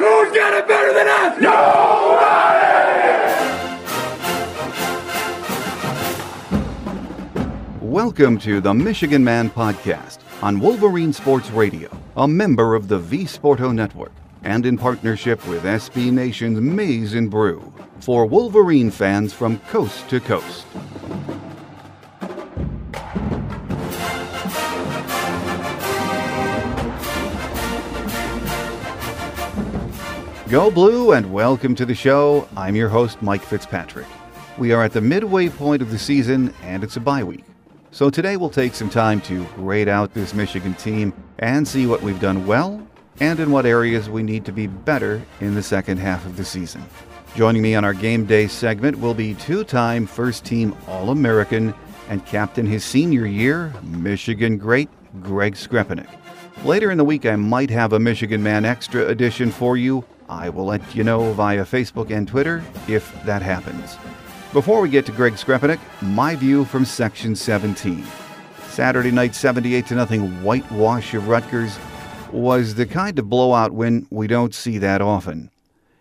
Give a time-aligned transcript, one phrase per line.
[0.00, 1.36] Who's got it better than us?
[7.82, 13.24] Welcome to the Michigan Man Podcast on Wolverine Sports Radio, a member of the V
[13.24, 17.70] Sporto Network, and in partnership with SB Nation's Maize and Brew
[18.00, 20.64] for Wolverine fans from coast to coast.
[30.50, 32.48] Go Blue and welcome to the show.
[32.56, 34.08] I'm your host, Mike Fitzpatrick.
[34.58, 37.44] We are at the midway point of the season and it's a bye week.
[37.92, 42.02] So today we'll take some time to grade out this Michigan team and see what
[42.02, 42.84] we've done well
[43.20, 46.44] and in what areas we need to be better in the second half of the
[46.44, 46.84] season.
[47.36, 51.72] Joining me on our game day segment will be two time first team All American
[52.08, 54.88] and captain his senior year, Michigan great
[55.22, 56.08] Greg Skrepenak.
[56.64, 60.04] Later in the week, I might have a Michigan Man Extra edition for you.
[60.30, 63.96] I will let you know via Facebook and Twitter if that happens.
[64.52, 68.04] Before we get to Greg Skrepenak, my view from Section 17.
[68.68, 71.76] Saturday night 78 to nothing whitewash of Rutgers
[72.30, 75.50] was the kind of blowout win we don't see that often.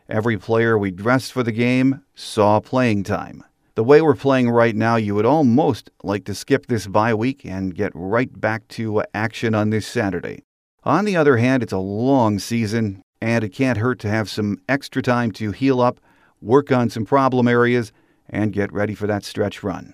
[0.08, 3.44] Every player we dressed for the game saw playing time.
[3.74, 7.46] The way we're playing right now, you would almost like to skip this bye week
[7.46, 10.44] and get right back to action on this Saturday.
[10.84, 14.58] On the other hand, it's a long season, and it can't hurt to have some
[14.68, 16.00] extra time to heal up,
[16.42, 17.92] work on some problem areas,
[18.30, 19.94] and get ready for that stretch run.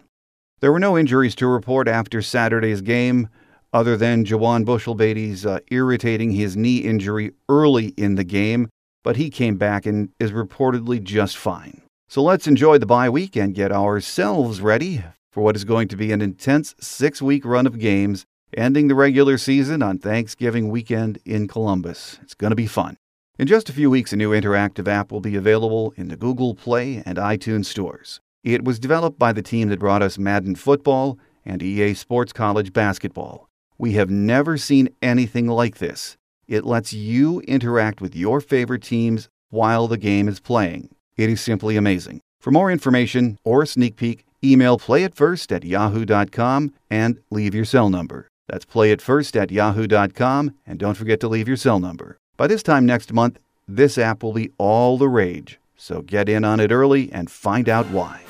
[0.60, 3.30] There were no injuries to report after Saturday's game,
[3.74, 8.70] other than Juwann Bushell-Beatty's uh, irritating his knee injury early in the game,
[9.04, 11.82] but he came back and is reportedly just fine.
[12.08, 15.98] So let's enjoy the bye week and get ourselves ready for what is going to
[15.98, 18.26] be an intense six week run of games,
[18.56, 22.20] ending the regular season on Thanksgiving weekend in Columbus.
[22.22, 22.96] It's going to be fun.
[23.38, 26.56] In just a few weeks, a new interactive app will be available in the Google
[26.56, 28.22] Play and iTunes stores.
[28.46, 32.72] It was developed by the team that brought us Madden Football and EA Sports College
[32.72, 33.50] Basketball.
[33.78, 36.16] We have never seen anything like this.
[36.48, 40.96] It lets you interact with your favorite teams while the game is playing.
[41.18, 42.22] It is simply amazing.
[42.40, 47.90] For more information or a sneak peek, email playitfirst at yahoo.com and leave your cell
[47.90, 48.30] number.
[48.48, 52.18] That's playitfirst at yahoo.com, and don't forget to leave your cell number.
[52.38, 56.44] By this time next month, this app will be all the rage, so get in
[56.44, 58.22] on it early and find out why.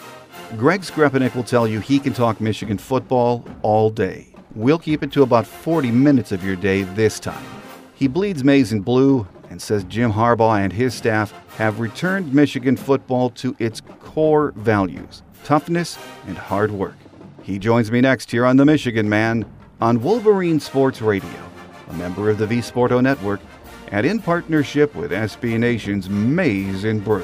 [0.58, 4.28] Greg Skrepenak will tell you he can talk Michigan football all day.
[4.54, 7.44] We'll keep it to about 40 minutes of your day this time.
[7.96, 12.78] He bleeds maize and blue and says Jim Harbaugh and his staff have returned Michigan
[12.78, 16.96] football to its core values toughness and hard work.
[17.44, 19.46] He joins me next here on The Michigan Man
[19.80, 21.30] on Wolverine Sports Radio,
[21.90, 23.40] a member of the V Sporto Network,
[23.96, 27.24] and in partnership with SB Nation's Maize and Brew.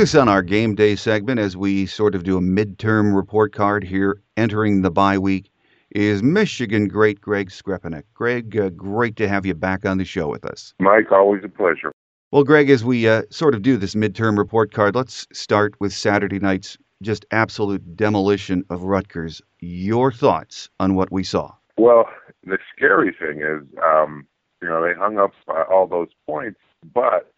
[0.00, 3.52] With us on our game day segment as we sort of do a midterm report
[3.52, 5.52] card here entering the bye week
[5.90, 8.04] is Michigan great Greg Skrepenak.
[8.14, 10.72] Greg, uh, great to have you back on the show with us.
[10.78, 11.92] Mike, always a pleasure.
[12.30, 15.92] Well, Greg, as we uh, sort of do this midterm report card, let's start with
[15.92, 19.42] Saturday night's just absolute demolition of Rutgers.
[19.58, 21.52] Your thoughts on what we saw?
[21.76, 22.06] Well,
[22.44, 24.26] the scary thing is, um,
[24.62, 26.60] you know, they hung up uh, all those points,
[26.94, 27.29] but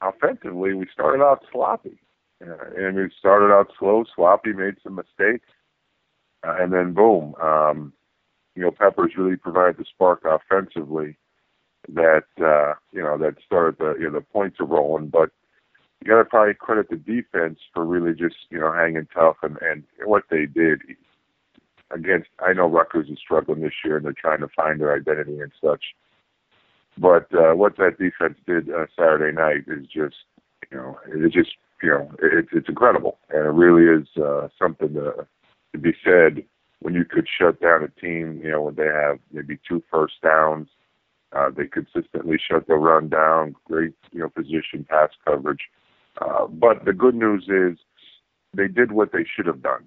[0.00, 1.98] offensively, we started out sloppy.
[2.44, 5.48] Uh, and we started out slow, sloppy, made some mistakes,
[6.46, 7.92] uh, and then boom, um,
[8.54, 11.16] you know, Peppers really provided the spark offensively
[11.88, 15.08] that uh, you know that started the you know the points are rolling.
[15.08, 15.30] But
[16.00, 19.58] you got to probably credit the defense for really just you know hanging tough and
[19.60, 20.80] and what they did
[21.90, 22.28] against.
[22.40, 25.52] I know Rutgers is struggling this year and they're trying to find their identity and
[25.62, 25.84] such.
[26.96, 30.16] But uh, what that defense did uh, Saturday night is just
[30.70, 31.50] you know it's just
[31.82, 35.26] you know it's it's incredible and it really is uh, something to
[35.72, 36.44] to be said
[36.80, 40.14] when you could shut down a team you know when they have maybe two first
[40.22, 40.68] downs
[41.34, 43.54] uh, they consistently shut the run down.
[43.64, 45.62] Great, you know, position pass coverage.
[46.20, 47.78] Uh, but the good news is
[48.56, 49.84] they did what they should have done.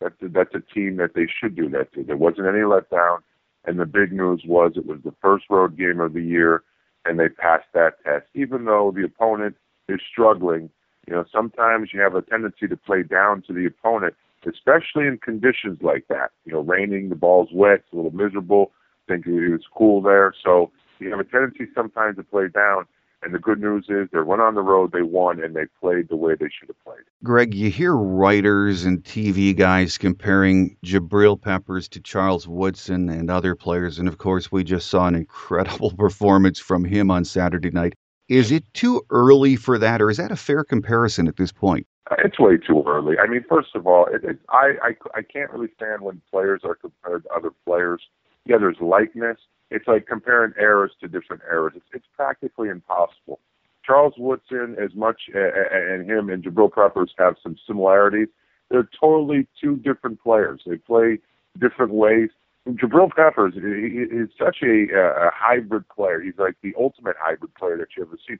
[0.00, 2.02] That's a, that's a team that they should do that to.
[2.02, 3.18] There wasn't any letdown.
[3.68, 6.62] And the big news was it was the first road game of the year,
[7.04, 8.24] and they passed that test.
[8.34, 9.56] Even though the opponent
[9.90, 10.70] is struggling,
[11.06, 14.14] you know, sometimes you have a tendency to play down to the opponent,
[14.46, 16.30] especially in conditions like that.
[16.46, 18.72] You know, raining, the ball's wet, it's a little miserable.
[19.06, 20.32] I think it was cool there.
[20.42, 22.86] So you have a tendency sometimes to play down.
[23.22, 26.08] And the good news is they went on the road, they won, and they played
[26.08, 27.02] the way they should have played.
[27.24, 33.56] Greg, you hear writers and TV guys comparing Jabril Peppers to Charles Woodson and other
[33.56, 33.98] players.
[33.98, 37.94] And of course, we just saw an incredible performance from him on Saturday night.
[38.28, 41.86] Is it too early for that, or is that a fair comparison at this point?
[42.10, 43.18] Uh, it's way too early.
[43.18, 46.60] I mean, first of all, it, it, I, I I can't really stand when players
[46.62, 48.02] are compared to other players.
[48.44, 49.38] Yeah, there's likeness,
[49.70, 51.74] it's like comparing eras to different eras.
[51.76, 53.40] It's, it's practically impossible.
[53.84, 58.28] Charles Woodson, as much and him and Jabril Peppers have some similarities.
[58.70, 60.60] They're totally two different players.
[60.66, 61.20] They play
[61.58, 62.28] different ways.
[62.68, 66.20] Jabril Peppers is such a, a hybrid player.
[66.20, 68.38] He's like the ultimate hybrid player that you ever seen.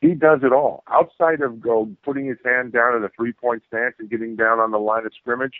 [0.00, 0.82] He does it all.
[0.88, 4.58] Outside of go putting his hand down in a three point stance and getting down
[4.58, 5.54] on the line of scrimmage,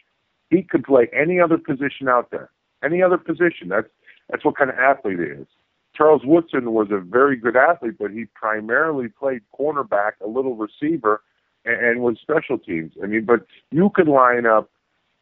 [0.50, 2.50] he could play any other position out there.
[2.82, 3.68] Any other position.
[3.68, 3.88] That's
[4.30, 5.46] that's what kind of athlete he is.
[5.94, 11.22] Charles Woodson was a very good athlete, but he primarily played cornerback, a little receiver,
[11.64, 12.92] and, and was special teams.
[13.02, 14.70] I mean, but you could line up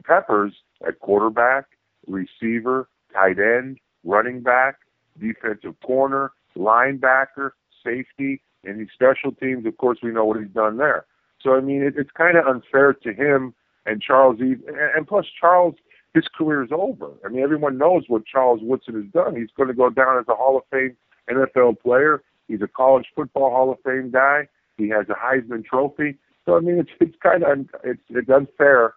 [0.05, 0.53] Peppers
[0.87, 1.64] at quarterback,
[2.06, 4.76] receiver, tight end, running back,
[5.19, 7.52] defensive corner, linebacker,
[7.85, 9.64] safety, and these special teams.
[9.67, 11.06] Of course, we know what he's done there.
[11.41, 13.55] So I mean, it, it's kind of unfair to him
[13.87, 14.41] and Charles.
[14.41, 14.62] Eve,
[14.94, 15.76] and plus, Charles
[16.16, 17.10] his career is over.
[17.24, 19.36] I mean, everyone knows what Charles Woodson has done.
[19.36, 20.96] He's going to go down as a Hall of Fame
[21.30, 22.22] NFL player.
[22.48, 24.48] He's a college football Hall of Fame guy.
[24.78, 26.16] He has a Heisman Trophy.
[26.46, 28.94] So I mean, it's it's kind of it's it's unfair,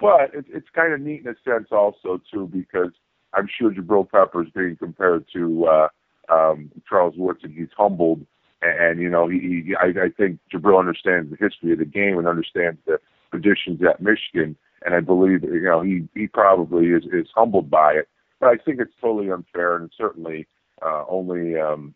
[0.00, 2.92] but it's it's kind of neat in a sense also too because
[3.34, 5.88] I'm sure Jabril Pepper is being compared to uh,
[6.32, 8.24] um, Charles Woodson, he's humbled,
[8.62, 12.18] and, you know he, he I, I think Jabril understands the history of the game
[12.18, 13.00] and understands the
[13.30, 17.92] traditions at Michigan and I believe you know he he probably is is humbled by
[17.92, 18.08] it.
[18.40, 20.46] But I think it's totally unfair, and certainly
[20.82, 21.94] uh, only um,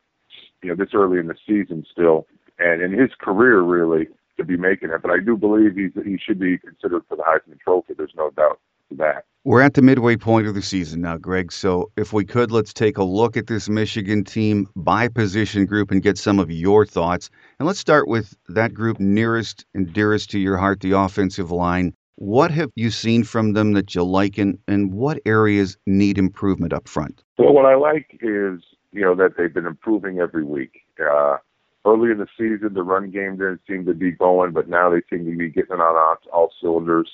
[0.62, 2.26] you know this early in the season still,
[2.58, 5.03] and in his career really to be making it.
[5.03, 7.94] But I do believe he's he should be considered for the Heisman Trophy.
[7.96, 8.60] There's no doubt
[8.91, 9.24] to that.
[9.44, 11.53] We're at the midway point of the season now, Greg.
[11.53, 15.91] So if we could, let's take a look at this Michigan team by position group
[15.91, 17.29] and get some of your thoughts.
[17.58, 21.93] And let's start with that group nearest and dearest to your heart, the offensive line.
[22.16, 26.72] What have you seen from them that you like, and, and what areas need improvement
[26.72, 27.24] up front?
[27.38, 28.60] Well, what I like is
[28.92, 30.82] you know that they've been improving every week.
[31.00, 31.38] Uh,
[31.84, 35.02] early in the season, the run game didn't seem to be going, but now they
[35.10, 37.10] seem to be getting on all, all cylinders.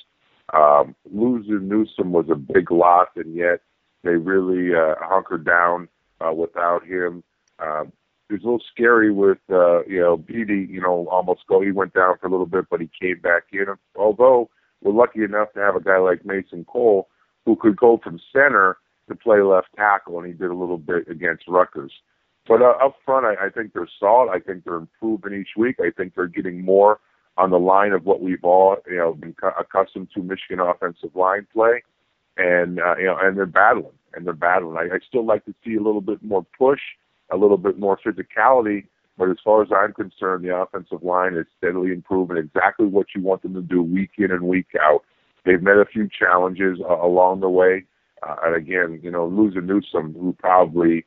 [0.53, 3.61] Um, losing Newsome was a big loss, and yet
[4.03, 5.87] they really uh, hunkered down
[6.19, 7.23] uh, without him.
[7.59, 7.85] Uh,
[8.29, 10.67] it was a little scary with uh, you know Beatty.
[10.69, 11.61] You know, almost go.
[11.61, 13.65] He went down for a little bit, but he came back in.
[13.95, 14.49] Although
[14.81, 17.07] we're lucky enough to have a guy like Mason Cole
[17.45, 18.77] who could go from center
[19.09, 21.91] to play left tackle, and he did a little bit against Rutgers.
[22.47, 24.31] But uh, up front, I, I think they're solid.
[24.31, 25.77] I think they're improving each week.
[25.79, 26.99] I think they're getting more
[27.37, 31.47] on the line of what we've all you know been accustomed to Michigan offensive line
[31.53, 31.83] play,
[32.37, 34.77] and uh, you know, and they're battling and they're battling.
[34.77, 36.81] I, I still like to see a little bit more push,
[37.31, 38.85] a little bit more physicality
[39.21, 43.21] but as far as I'm concerned, the offensive line is steadily improving exactly what you
[43.21, 45.01] want them to do week in and week out.
[45.45, 47.85] They've met a few challenges uh, along the way,
[48.23, 51.05] Uh, and again, you know, losing Newsome, who probably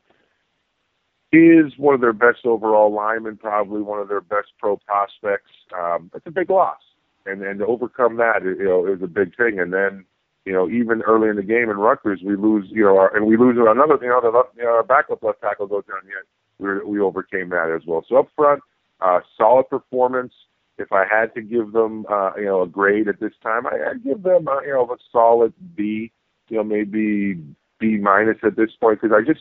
[1.33, 5.51] is one of their best overall linemen, probably one of their best pro prospects.
[5.77, 6.81] Um, it's a big loss,
[7.27, 9.59] and and to overcome that, you know, is a big thing.
[9.59, 10.05] And then,
[10.45, 13.27] you know, even early in the game in Rutgers, we lose, you know, our, and
[13.27, 16.03] we lose another, you know, the you know, our backup left tackle goes down.
[16.07, 16.27] Yet
[16.59, 18.05] we we overcame that as well.
[18.09, 18.61] So up front,
[19.01, 20.33] uh, solid performance.
[20.77, 23.91] If I had to give them, uh, you know, a grade at this time, I,
[23.91, 26.11] I'd give them, uh, you know, a solid B.
[26.49, 27.41] You know, maybe
[27.79, 29.41] B minus at this point because I just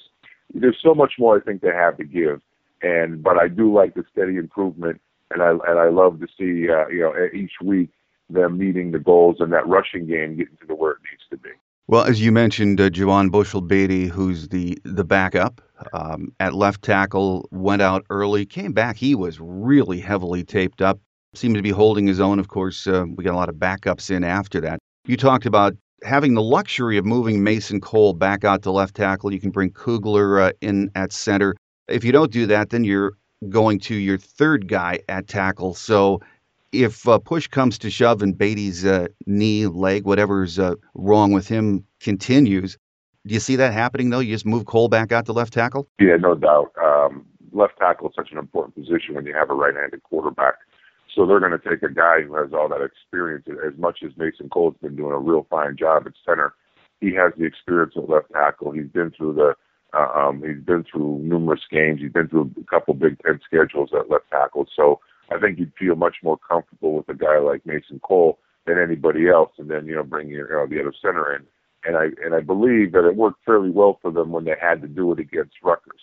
[0.53, 2.41] there's so much more I think they have to give,
[2.81, 5.01] and but I do like the steady improvement,
[5.31, 7.89] and I and I love to see uh, you know each week
[8.29, 11.37] them meeting the goals and that rushing game getting to the where it needs to
[11.37, 11.49] be.
[11.87, 15.61] Well, as you mentioned, uh, Juwann Bushell-Beatty, who's the the backup
[15.91, 18.95] um, at left tackle, went out early, came back.
[18.95, 20.99] He was really heavily taped up.
[21.35, 22.39] Seemed to be holding his own.
[22.39, 24.79] Of course, uh, we got a lot of backups in after that.
[25.05, 29.33] You talked about having the luxury of moving Mason Cole back out to left tackle.
[29.33, 31.55] You can bring Kugler uh, in at center.
[31.89, 33.13] If you don't do that, then you're
[33.49, 35.73] going to your third guy at tackle.
[35.73, 36.21] So
[36.73, 41.47] if uh, push comes to shove and Beatty's uh, knee, leg, whatever's uh, wrong with
[41.47, 42.77] him continues,
[43.25, 44.19] do you see that happening though?
[44.19, 45.87] You just move Cole back out to left tackle?
[45.99, 46.71] Yeah, no doubt.
[46.83, 50.55] Um, left tackle is such an important position when you have a right-handed quarterback.
[51.15, 53.45] So they're going to take a guy who has all that experience.
[53.65, 56.55] As much as Mason Cole's been doing a real fine job at center,
[57.01, 58.71] he has the experience at left tackle.
[58.71, 59.53] He's been through the
[59.95, 62.01] uh, um, he's been through numerous games.
[62.01, 64.65] He's been through a couple Big Ten schedules at left tackle.
[64.75, 64.99] So
[65.31, 69.29] I think you'd feel much more comfortable with a guy like Mason Cole than anybody
[69.29, 69.51] else.
[69.57, 71.43] And then you know bring your, you know, the other center in.
[71.85, 74.81] And I and I believe that it worked fairly well for them when they had
[74.81, 76.01] to do it against Rutgers.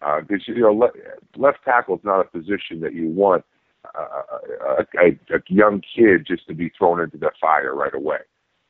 [0.00, 0.92] Because uh, you know le-
[1.36, 3.44] left tackle is not a position that you want
[3.94, 8.18] a, a, a young kid just to be thrown into the fire right away.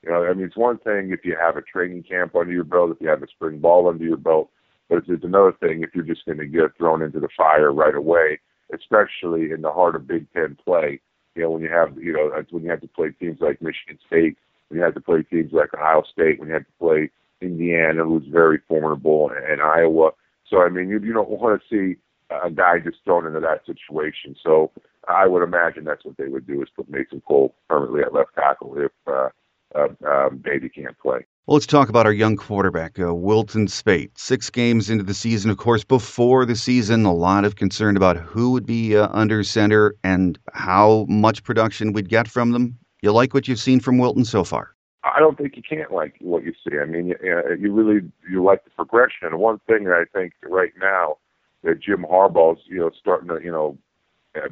[0.02, 2.64] You know, I mean, it's one thing if you have a training camp under your
[2.64, 4.50] belt, if you have a spring ball under your belt,
[4.88, 7.72] but it's, it's another thing if you're just going to get thrown into the fire
[7.72, 8.38] right away,
[8.74, 11.00] especially in the heart of Big Ten play.
[11.34, 13.98] You know, when you have, you know, when you have to play teams like Michigan
[14.06, 14.36] State,
[14.68, 17.10] when you have to play teams like Ohio State, when you have to play
[17.40, 20.10] Indiana, who's very formidable, and Iowa.
[20.48, 21.98] So, I mean, you, you don't want to see
[22.30, 24.36] a guy just thrown into that situation.
[24.42, 24.70] So
[25.08, 28.34] I would imagine that's what they would do is put Mason Cole permanently at left
[28.34, 29.28] tackle if uh,
[29.74, 31.24] uh, um, Beatty can't play.
[31.48, 34.18] Well, let's talk about our young quarterback, uh, Wilton Speight.
[34.18, 38.18] Six games into the season, of course, before the season, a lot of concern about
[38.18, 42.78] who would be uh, under center and how much production we'd get from them.
[43.00, 44.74] You like what you've seen from Wilton so far?
[45.04, 46.76] I don't think you can't like what you see.
[46.76, 47.16] I mean, you,
[47.58, 49.28] you really you like the progression.
[49.28, 51.16] And one thing that I think right now
[51.64, 53.78] that Jim Harbaugh's you know starting to you know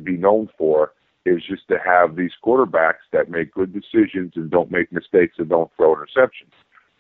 [0.02, 0.92] be known for
[1.26, 5.50] is just to have these quarterbacks that make good decisions and don't make mistakes and
[5.50, 6.54] don't throw interceptions.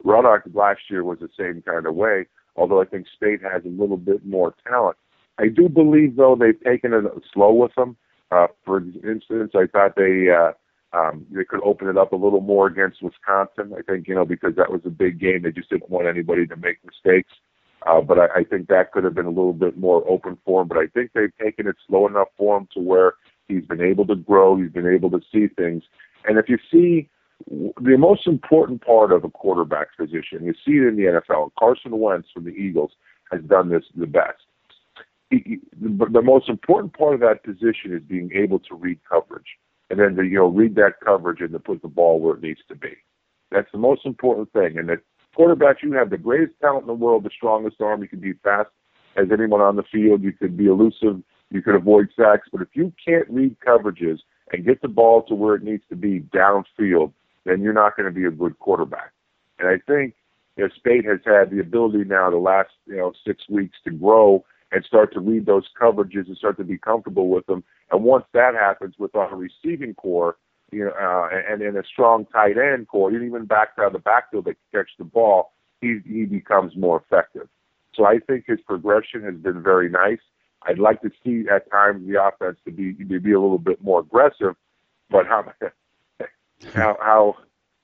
[0.04, 3.68] Rudock last year was the same kind of way, although I think Speight has a
[3.68, 4.96] little bit more talent.
[5.38, 7.96] I do believe, though, they've taken it slow with them.
[8.30, 10.52] Uh, for instance, I thought they uh,
[10.96, 13.74] um, they could open it up a little more against Wisconsin.
[13.76, 15.42] I think you know because that was a big game.
[15.42, 17.32] They just didn't want anybody to make mistakes.
[17.86, 20.62] Uh, but I, I think that could have been a little bit more open for
[20.62, 20.68] him.
[20.68, 23.14] But I think they've taken it slow enough for him to where
[23.46, 24.56] he's been able to grow.
[24.56, 25.84] He's been able to see things.
[26.24, 27.08] And if you see
[27.48, 31.50] the most important part of a quarterback's position, you see it in the NFL.
[31.58, 32.92] Carson Wentz from the Eagles
[33.30, 34.42] has done this the best.
[35.30, 39.00] He, he, the, the most important part of that position is being able to read
[39.08, 39.46] coverage,
[39.90, 42.42] and then to you know read that coverage and to put the ball where it
[42.42, 42.94] needs to be.
[43.50, 45.00] That's the most important thing, and that
[45.36, 48.02] quarterbacks, you have the greatest talent in the world, the strongest arm.
[48.02, 48.70] You can be fast
[49.16, 50.22] as anyone on the field.
[50.22, 51.22] You could be elusive.
[51.50, 52.48] You could avoid sacks.
[52.50, 54.18] But if you can't read coverages
[54.52, 57.12] and get the ball to where it needs to be downfield,
[57.46, 59.12] then you're not going to be a good quarterback.
[59.58, 60.14] And I think
[60.56, 63.90] you know, Speight has had the ability now the last you know six weeks to
[63.90, 67.62] grow and start to read those coverages and start to be comfortable with them.
[67.90, 70.36] And once that happens with our receiving corps,
[70.72, 74.46] you know, uh, and in a strong tight end corps, even back of the backfield
[74.46, 77.48] that can catch the ball, he he becomes more effective.
[77.94, 80.18] So I think his progression has been very nice.
[80.62, 83.82] I'd like to see at times the offense to be to be a little bit
[83.82, 84.56] more aggressive,
[85.10, 85.44] but how
[86.74, 87.36] how how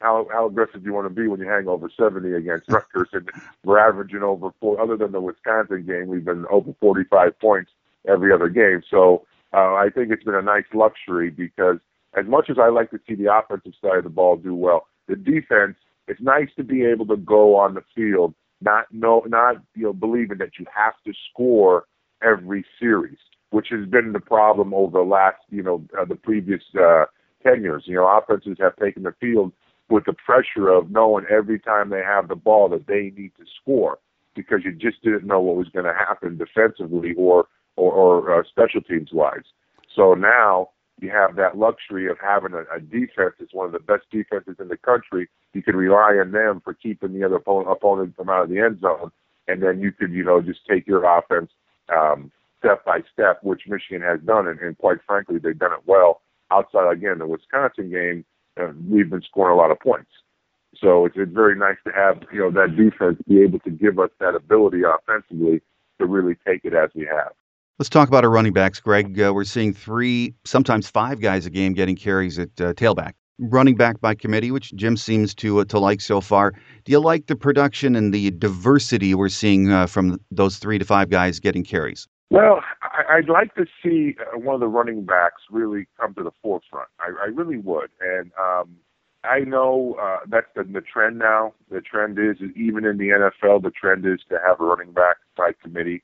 [0.02, 3.08] how, how aggressive do you want to be when you hang over 70 against Rutgers
[3.12, 3.30] and
[3.64, 4.80] we're averaging over four?
[4.80, 7.70] Other than the Wisconsin game, we've been over 45 points
[8.08, 8.82] every other game.
[8.90, 9.24] So
[9.54, 11.78] uh, I think it's been a nice luxury because
[12.14, 14.86] as much as I like to see the offensive side of the ball do well,
[15.08, 15.76] the defense,
[16.08, 19.92] it's nice to be able to go on the field, not know, not you know,
[19.92, 21.84] believing that you have to score
[22.22, 23.18] every series,
[23.50, 27.04] which has been the problem over the last, you know, uh, the previous uh,
[27.42, 27.84] ten years.
[27.86, 29.52] You know, offenses have taken the field
[29.88, 33.44] with the pressure of knowing every time they have the ball that they need to
[33.60, 33.98] score
[34.34, 37.46] because you just didn't know what was going to happen defensively or
[37.76, 39.44] or, or uh, special teams wise.
[39.94, 40.70] So now
[41.00, 44.56] you have that luxury of having a, a defense that's one of the best defenses
[44.60, 45.28] in the country.
[45.52, 48.60] You can rely on them for keeping the other opponent, opponent from out of the
[48.60, 49.10] end zone,
[49.48, 51.50] and then you could, you know, just take your offense
[51.94, 55.82] um, step by step, which Michigan has done, and, and quite frankly, they've done it
[55.86, 56.20] well.
[56.52, 58.24] Outside again, the Wisconsin game,
[58.60, 60.10] uh, we've been scoring a lot of points.
[60.78, 63.98] So it's, it's very nice to have you know that defense be able to give
[63.98, 65.62] us that ability offensively
[65.98, 67.32] to really take it as we have.
[67.78, 69.18] Let's talk about our running backs, Greg.
[69.18, 73.12] Uh, we're seeing three, sometimes five guys a game getting carries at uh, tailback.
[73.38, 76.52] Running back by committee, which Jim seems to uh, to like so far.
[76.84, 80.84] Do you like the production and the diversity we're seeing uh, from those three to
[80.84, 82.06] five guys getting carries?
[82.30, 82.60] Well,
[82.92, 86.32] I, would like to see uh, one of the running backs really come to the
[86.42, 86.88] forefront.
[87.00, 88.76] I, I really would, and um,
[89.24, 91.54] I know uh, that's the, the trend now.
[91.70, 95.16] The trend is, even in the NFL, the trend is to have a running back
[95.36, 96.02] by committee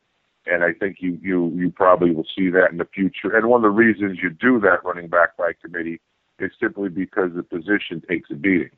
[0.49, 3.37] and I think you you you probably will see that in the future.
[3.37, 6.01] And one of the reasons you do that running back by committee
[6.39, 8.71] is simply because the position takes a beating.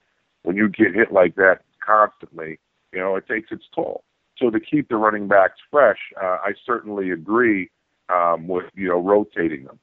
[0.43, 2.59] When you get hit like that constantly,
[2.93, 4.05] you know it takes its toll.
[4.39, 7.71] So to keep the running backs fresh, uh, I certainly agree
[8.13, 9.79] um, with you know rotating them.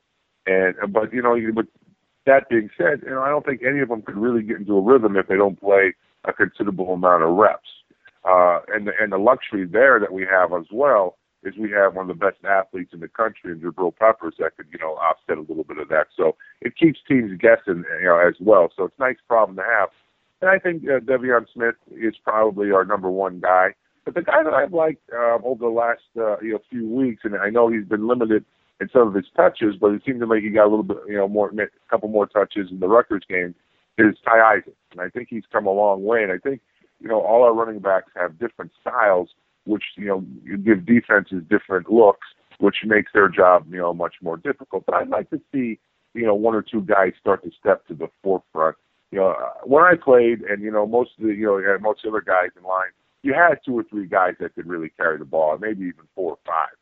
[0.45, 1.65] And but you know, but
[2.25, 4.77] that being said, you know I don't think any of them could really get into
[4.77, 5.93] a rhythm if they don't play
[6.25, 7.69] a considerable amount of reps.
[8.23, 11.95] Uh, and the, and the luxury there that we have as well is we have
[11.95, 14.95] one of the best athletes in the country in Jabril Peppers that could, you know,
[14.95, 16.07] offset a little bit of that.
[16.15, 18.69] So it keeps teams guessing, you know, as well.
[18.75, 19.89] So it's a nice problem to have.
[20.41, 23.75] And I think uh, De'Veon Smith is probably our number one guy.
[24.07, 27.23] But the guy that I've liked uh, over the last uh, you know few weeks,
[27.25, 28.45] and I know he's been limited
[28.79, 30.97] in some of his touches, but it seemed to me he got a little bit,
[31.09, 33.53] you know, more, a couple more touches in the Rutgers game.
[33.97, 36.23] Is Ty Isaac, and I think he's come a long way.
[36.23, 36.61] And I think,
[37.01, 39.27] you know, all our running backs have different styles,
[39.65, 40.23] which you know
[40.55, 42.27] give defenses different looks,
[42.59, 44.85] which makes their job you know much more difficult.
[44.85, 45.79] But I'd like to see
[46.13, 48.77] you know one or two guys start to step to the forefront.
[49.11, 52.05] You know, uh, when I played, and you know most of the you know most
[52.07, 52.91] other guys in line,
[53.27, 56.31] you had two or three guys that could really carry the ball, maybe even four
[56.31, 56.75] or five,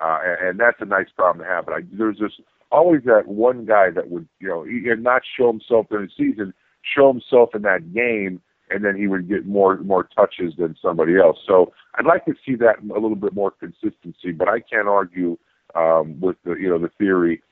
[0.00, 1.64] uh, and, and that's a nice problem to have.
[1.66, 5.46] But I, there's just always that one guy that would you know and not show
[5.46, 6.52] himself during the season,
[6.82, 11.18] show himself in that game and then he would get more more touches than somebody
[11.18, 11.38] else.
[11.46, 15.38] So I'd like to see that a little bit more consistency, but I can't argue
[15.74, 17.42] um, with the you know the theory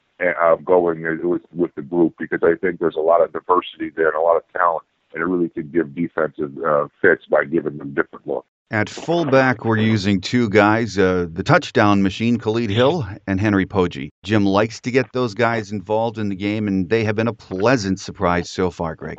[0.41, 4.09] of going with with the group because I think there's a lot of diversity there
[4.09, 7.79] and a lot of talent, and it really could give defensive uh, fits by giving
[7.79, 8.47] them different looks.
[8.71, 14.09] At fullback, we're using two guys, uh, the touchdown machine, Khalid Hill and Henry Poggi.
[14.25, 17.35] Jim likes to get those guys involved in the game, and they have been a
[17.35, 19.19] pleasant surprise so far, Greg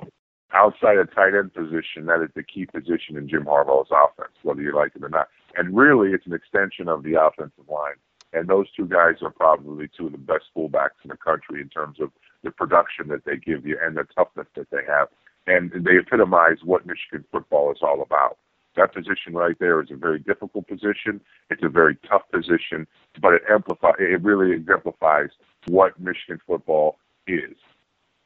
[0.54, 4.62] outside of tight end position, that is the key position in Jim Harbaugh's offense, whether
[4.62, 5.28] you like it or not.
[5.58, 7.96] And really, it's an extension of the offensive line.
[8.34, 11.70] And those two guys are probably two of the best fullbacks in the country in
[11.70, 12.12] terms of
[12.44, 15.08] the production that they give you and the toughness that they have.
[15.46, 18.38] And they epitomize what Michigan football is all about.
[18.76, 21.22] That position right there is a very difficult position.
[21.50, 22.88] It's a very tough position,
[23.22, 23.96] but it amplifies.
[24.00, 25.30] It really exemplifies
[25.68, 27.56] what Michigan football is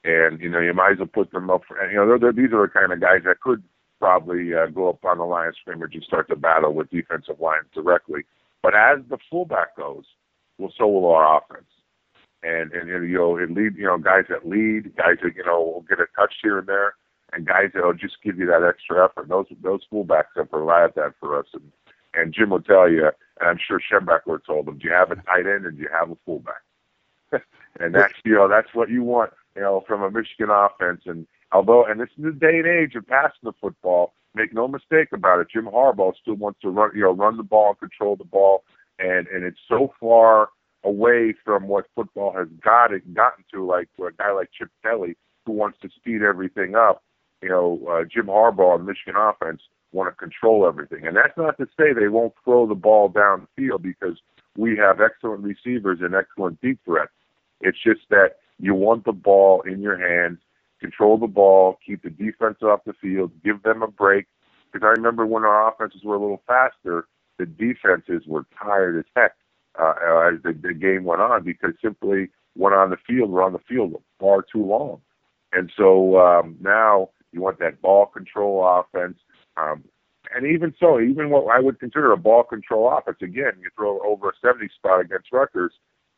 [0.07, 1.63] and you know you might as well put them up.
[1.67, 3.61] For, you know, they're, they're, these are the kind of guys that could
[3.99, 7.39] probably uh, go up on the line of scrimmage and start to battle with defensive
[7.39, 8.21] lines directly.
[8.63, 10.05] But as the fullback goes,
[10.57, 11.67] well, so will our offense.
[12.43, 15.61] And and you know, it lead you know guys that lead, guys that you know
[15.61, 16.95] will get a touch here and there,
[17.33, 19.27] and guys that'll just give you that extra effort.
[19.29, 21.71] Those those fullbacks have provided that for us, and
[22.13, 25.15] and Jim will tell you, and I'm sure Schembechler told him, do you have a
[25.15, 26.61] tight end and do you have a fullback?
[27.79, 31.01] and that's you know that's what you want you know, from a Michigan offense.
[31.05, 34.67] And although, and this is the day and age of passing the football, make no
[34.67, 38.15] mistake about it, Jim Harbaugh still wants to run, you know, run the ball, control
[38.15, 38.63] the ball,
[38.99, 40.49] and and it's so far
[40.83, 45.17] away from what football has got it gotten to, like a guy like Chip Kelly
[45.45, 47.03] who wants to speed everything up.
[47.41, 51.57] You know, uh, Jim Harbaugh and Michigan offense want to control everything, and that's not
[51.57, 54.17] to say they won't throw the ball down the field because
[54.57, 57.11] we have excellent receivers and excellent deep threats.
[57.61, 60.39] It's just that you want the ball in your hands,
[60.79, 64.25] control the ball, keep the defense off the field, give them a break.
[64.71, 69.05] Because I remember when our offenses were a little faster, the defenses were tired as
[69.15, 69.35] heck
[69.79, 69.93] uh,
[70.27, 73.59] as the, the game went on because simply went on the field were on the
[73.59, 74.99] field far too long.
[75.53, 79.17] And so um, now you want that ball control offense.
[79.55, 79.83] Um,
[80.35, 84.01] and even so, even what I would consider a ball control offense, again, you throw
[84.01, 85.73] over a 70 spot against Rutgers,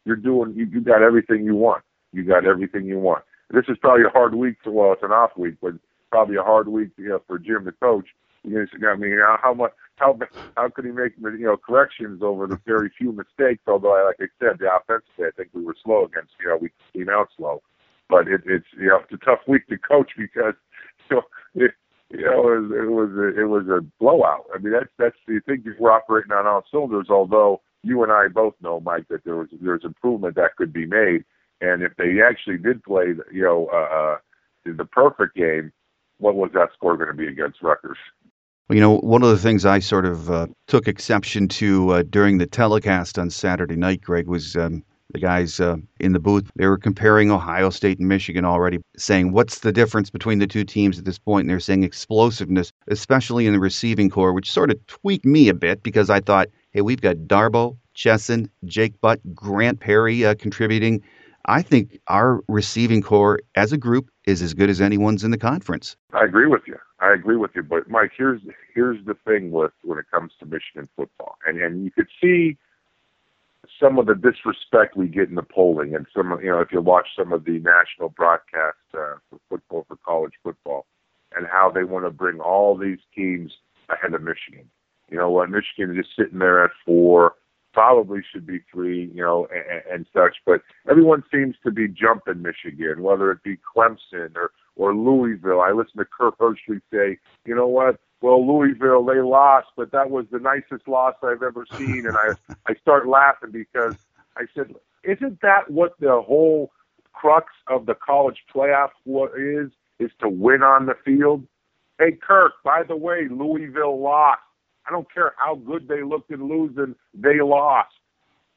[0.05, 3.23] you're doing, you, you got everything you want you got everything you want.
[3.51, 5.73] This is probably a hard week for well, it's an off week, but
[6.11, 8.07] probably a hard week you know, for Jim to coach.
[8.45, 10.17] I mean, how much, how
[10.55, 13.63] how could he make you know corrections over the very few mistakes?
[13.67, 16.31] Although, like I said, the offensively, I think we were slow against.
[16.39, 17.61] You know, we came out slow,
[18.07, 20.53] but it, it's you know it's a tough week to coach because
[21.11, 21.21] know
[21.55, 21.71] it,
[22.09, 24.45] you know it was it was a, it was a blowout.
[24.53, 25.63] I mean, that's that's the thing.
[25.79, 27.07] We're operating on all cylinders.
[27.09, 30.85] Although you and I both know, Mike, that there was there's improvement that could be
[30.85, 31.23] made.
[31.61, 34.17] And if they actually did play, you know, uh, uh,
[34.65, 35.73] the perfect game,
[36.17, 37.97] what was that score going to be against Rutgers?
[38.67, 42.03] Well, you know, one of the things I sort of uh, took exception to uh,
[42.03, 46.49] during the telecast on Saturday night, Greg, was um, the guys uh, in the booth.
[46.55, 50.63] They were comparing Ohio State and Michigan already, saying, What's the difference between the two
[50.63, 51.43] teams at this point?
[51.43, 55.53] And they're saying explosiveness, especially in the receiving corps, which sort of tweaked me a
[55.53, 61.01] bit because I thought, hey, we've got Darboh, Chesson, Jake Butt, Grant Perry uh, contributing.
[61.45, 65.37] I think our receiving core as a group is as good as anyone's in the
[65.37, 65.95] conference.
[66.13, 66.75] I agree with you.
[66.99, 67.63] I agree with you.
[67.63, 68.41] But Mike, here's
[68.75, 72.57] here's the thing with when it comes to Michigan football, and and you could see
[73.79, 76.71] some of the disrespect we get in the polling, and some of, you know if
[76.71, 80.85] you watch some of the national broadcasts uh, for football for college football,
[81.35, 83.51] and how they want to bring all these teams
[83.89, 84.69] ahead of Michigan.
[85.09, 85.49] You know what?
[85.49, 87.35] Michigan is just sitting there at four
[87.73, 90.37] probably should be three, you know, and, and such.
[90.45, 95.61] But everyone seems to be jumping Michigan, whether it be Clemson or or Louisville.
[95.61, 97.99] I listened to Kirk Herbstreit say, you know what?
[98.21, 102.33] Well, Louisville they lost, but that was the nicest loss I've ever seen, and I
[102.67, 103.95] I start laughing because
[104.37, 106.71] I said, isn't that what the whole
[107.13, 108.89] crux of the college playoff
[109.37, 109.71] is?
[109.99, 111.45] Is to win on the field.
[111.99, 114.39] Hey, Kirk, by the way, Louisville lost.
[114.87, 117.89] I don't care how good they looked in losing, they lost.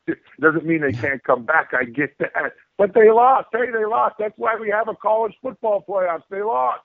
[0.06, 1.72] It doesn't mean they can't come back.
[1.72, 2.54] I get that.
[2.78, 3.48] But they lost.
[3.52, 4.16] Hey, they lost.
[4.18, 6.22] That's why we have a college football playoffs.
[6.30, 6.82] They lost.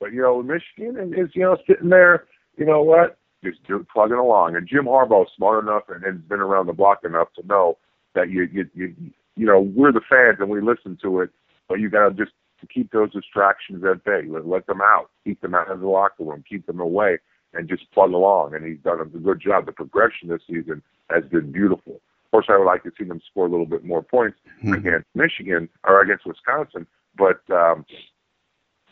[0.00, 2.26] But, you know, Michigan is, you know, sitting there,
[2.56, 3.58] you know what, just
[3.92, 4.56] plugging along.
[4.56, 7.78] And Jim Harbaugh is smart enough and has been around the block enough to know
[8.14, 8.94] that you, you, you,
[9.36, 11.30] you know, we're the fans and we listen to it,
[11.68, 12.32] but you got to just
[12.72, 14.22] keep those distractions at bay.
[14.28, 15.10] Let, let them out.
[15.24, 16.44] Keep them out of the locker room.
[16.48, 17.18] Keep them away
[17.52, 18.54] and just plug along.
[18.54, 19.66] And he's done a good job.
[19.66, 21.94] The progression this season has been beautiful.
[21.94, 24.74] Of course, I would like to see them score a little bit more points mm-hmm.
[24.74, 26.86] against Michigan or against Wisconsin.
[27.16, 27.84] But um,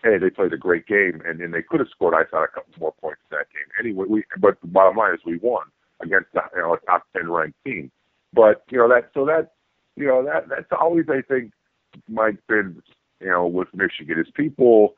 [0.02, 2.48] hey, they played a great game, and, and they could have scored, I thought, a
[2.48, 3.68] couple more points in that game.
[3.78, 5.66] Anyway, we but the bottom line is we won
[6.00, 7.90] against you know, a top ten ranked team.
[8.32, 9.52] But you know that so that
[9.96, 11.52] you know that that's always I think
[12.08, 12.82] Mike been
[13.20, 14.94] you know with Michigan is people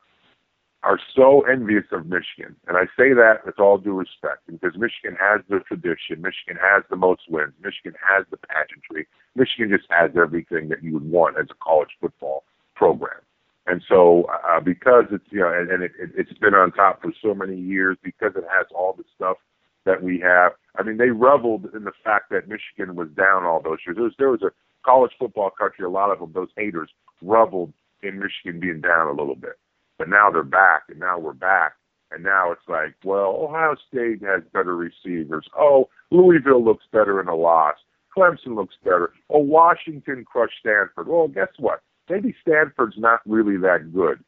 [0.83, 2.55] are so envious of Michigan.
[2.67, 6.21] And I say that with all due respect because Michigan has the tradition.
[6.21, 7.53] Michigan has the most wins.
[7.59, 9.07] Michigan has the pageantry.
[9.35, 12.43] Michigan just has everything that you would want as a college football
[12.75, 13.19] program.
[13.67, 17.01] And so, uh, because it's, you know, and, and it, it, it's been on top
[17.01, 19.37] for so many years, because it has all the stuff
[19.85, 20.51] that we have.
[20.77, 23.95] I mean, they reveled in the fact that Michigan was down all those years.
[23.97, 24.51] There was, there was a
[24.85, 26.89] college football country, a lot of them, those haters,
[27.21, 27.73] reveled
[28.03, 29.57] in Michigan being down a little bit.
[29.97, 31.73] But now they're back, and now we're back.
[32.11, 35.47] And now it's like, well, Ohio State has better receivers.
[35.57, 37.75] Oh, Louisville looks better in a loss.
[38.15, 39.13] Clemson looks better.
[39.29, 41.07] Oh, Washington crushed Stanford.
[41.07, 41.81] Well, guess what?
[42.09, 44.23] Maybe Stanford's not really that good.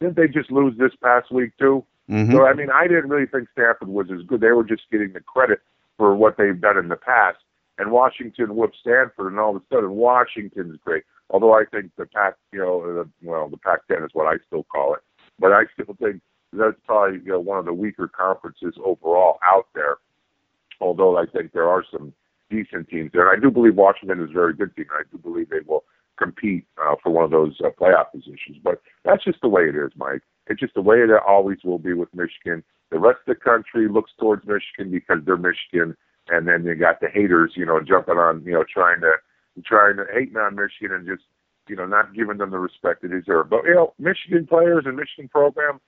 [0.00, 1.84] Didn't they just lose this past week too?
[2.08, 2.32] Mm-hmm.
[2.32, 4.40] So I mean, I didn't really think Stanford was as good.
[4.40, 5.60] They were just getting the credit
[5.96, 7.38] for what they've done in the past.
[7.78, 11.04] And Washington whipped Stanford, and all of a sudden Washington's great.
[11.30, 14.64] Although I think the Pac, you know, the, well, the Pac-10 is what I still
[14.64, 15.00] call it.
[15.38, 16.20] But I still think
[16.52, 19.98] that's probably you know one of the weaker conferences overall out there.
[20.80, 22.12] Although I think there are some
[22.50, 24.86] decent teams there, and I do believe Washington is a very good team.
[24.92, 25.84] I do believe they will
[26.18, 28.58] compete uh, for one of those uh, playoff positions.
[28.62, 30.22] But that's just the way it is, Mike.
[30.48, 32.64] It's just the way it always will be with Michigan.
[32.90, 35.96] The rest of the country looks towards Michigan because they're Michigan,
[36.28, 39.12] and then you got the haters, you know, jumping on, you know, trying to
[39.64, 41.24] trying to hating on Michigan and just
[41.68, 43.50] you know, not giving them the respect they deserve.
[43.50, 45.80] But you know, Michigan players and Michigan program,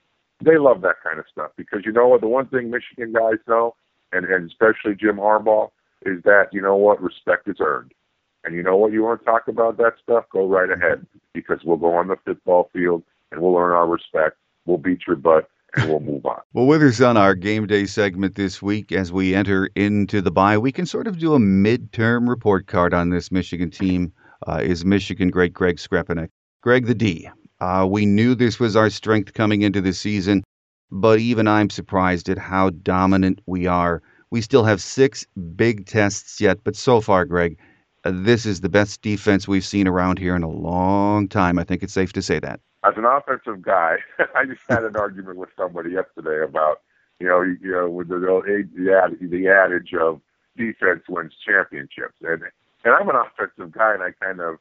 [0.43, 2.21] they love that kind of stuff because you know what?
[2.21, 3.75] The one thing Michigan guys know,
[4.11, 5.69] and, and especially Jim Harbaugh,
[6.05, 7.01] is that you know what?
[7.01, 7.93] Respect is earned.
[8.43, 8.91] And you know what?
[8.91, 10.25] You want to talk about that stuff?
[10.31, 14.37] Go right ahead because we'll go on the football field and we'll earn our respect.
[14.65, 16.41] We'll beat your butt and we'll move on.
[16.53, 20.31] well, with us on our game day segment this week, as we enter into the
[20.31, 24.11] bye, we can sort of do a midterm report card on this Michigan team
[24.47, 26.29] uh, is Michigan great Greg Skrepenak.
[26.61, 27.29] Greg the D.
[27.59, 30.43] Uh, we knew this was our strength coming into the season,
[30.89, 34.01] but even I'm surprised at how dominant we are.
[34.31, 35.25] We still have six
[35.55, 37.57] big tests yet, but so far, Greg,
[38.03, 41.59] this is the best defense we've seen around here in a long time.
[41.59, 42.59] I think it's safe to say that.
[42.83, 43.97] as an offensive guy,
[44.35, 46.81] I just had an argument with somebody yesterday about,
[47.19, 50.21] you know, you, know, with the the, the, the adage of
[50.57, 52.41] defense wins championships, and
[52.83, 54.57] and I'm an offensive guy, and I kind of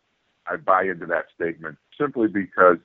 [0.46, 2.78] I buy into that statement simply because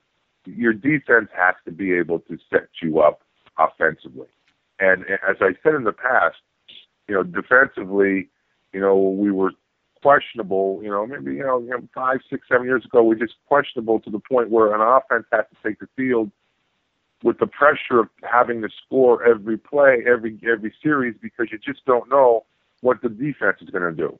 [0.46, 3.20] your defense has to be able to set you up
[3.58, 4.28] offensively.
[4.78, 6.36] And as I said in the past,
[7.08, 8.28] you know, defensively,
[8.72, 9.52] you know, we were
[10.06, 14.08] questionable, you know, maybe, you know, five, six, seven years ago, we just questionable to
[14.08, 16.30] the point where an offense has to take the field
[17.24, 21.84] with the pressure of having to score every play, every every series, because you just
[21.86, 22.44] don't know
[22.82, 24.16] what the defense is going to do.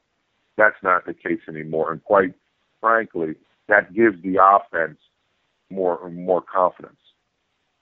[0.57, 2.35] That's not the case anymore, and quite
[2.81, 3.37] frankly,
[3.69, 4.99] that gives the offense
[5.71, 6.99] more more confidence.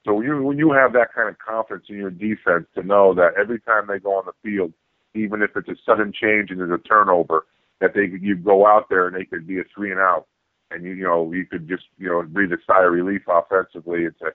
[0.04, 3.14] So when you when you have that kind of confidence in your defense to know
[3.14, 4.74] that every time they go on the field,
[5.14, 7.46] even if it's a sudden change and there's a turnover,
[7.80, 10.26] that they you go out there and they could be a three and out,
[10.70, 14.04] and you you know you could just you know breathe a sigh of relief offensively
[14.04, 14.30] and say,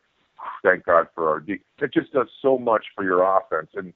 [0.64, 1.60] thank God for our D.
[1.80, 3.70] It just does so much for your offense.
[3.76, 3.94] And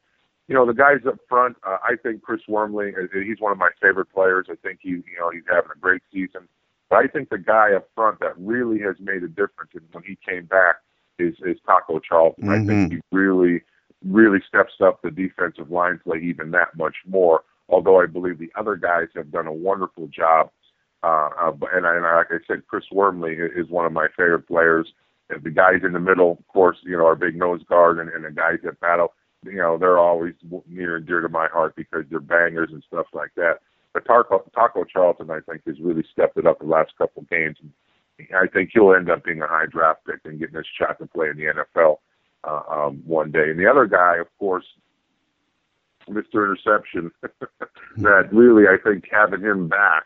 [0.47, 3.57] you know the guys up front, uh, I think Chris Wormley, uh, he's one of
[3.57, 4.47] my favorite players.
[4.49, 6.47] I think he you know he's having a great season.
[6.89, 10.17] But I think the guy up front that really has made a difference when he
[10.27, 10.77] came back
[11.19, 12.45] is is Taco Charlton.
[12.45, 12.51] Mm-hmm.
[12.51, 12.95] I think mm-hmm.
[12.95, 13.61] he really
[14.05, 17.43] really steps up the defensive line play even that much more.
[17.69, 20.49] Although I believe the other guys have done a wonderful job.
[21.03, 24.47] Uh, uh, and, I, and like I said, Chris Wormley is one of my favorite
[24.47, 24.87] players.
[25.29, 28.23] The guys in the middle, of course, you know, our big nose guard and, and
[28.23, 30.33] the guys that battle, you know, they're always
[30.67, 33.59] near and dear to my heart because they're bangers and stuff like that.
[33.93, 37.29] But Taco, Taco Charlton, I think, has really stepped it up the last couple of
[37.29, 37.57] games.
[38.19, 41.07] I think he'll end up being a high draft pick and getting his shot to
[41.07, 41.97] play in the NFL
[42.43, 43.49] uh, um, one day.
[43.49, 44.65] And the other guy, of course,
[46.09, 46.35] Mr.
[46.35, 47.11] Interception,
[47.97, 50.03] that really I think having him back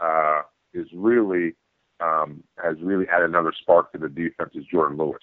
[0.00, 0.42] uh,
[0.74, 1.54] is really
[2.00, 4.50] um, has really added another spark to the defense.
[4.54, 5.22] Is Jourdan Lewis.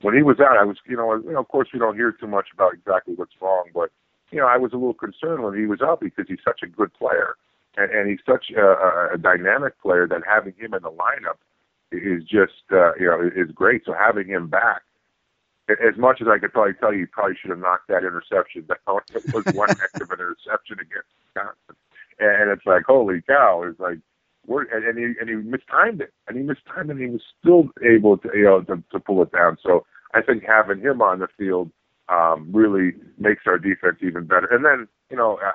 [0.00, 2.12] When he was out, I was you know you know of course we don't hear
[2.12, 3.90] too much about exactly what's wrong, but
[4.30, 6.66] you know I was a little concerned when he was out because he's such a
[6.66, 7.36] good player
[7.76, 11.38] and, and he's such a, a dynamic player that having him in the lineup
[11.92, 13.82] is just uh, you know is great.
[13.84, 14.82] So having him back,
[15.68, 18.66] as much as I could probably tell you, he probably should have knocked that interception
[18.66, 19.00] down.
[19.14, 21.76] It was one heck of an interception against Wisconsin,
[22.18, 23.62] and it's like holy cow!
[23.62, 23.98] It's like
[24.46, 27.22] we're and, and he and he mistimed it, and he mistimed it, and he was
[27.40, 29.56] still able to you know to, to pull it down.
[29.62, 31.70] So I think having him on the field
[32.08, 34.46] um, really makes our defense even better.
[34.46, 35.52] And then you know I,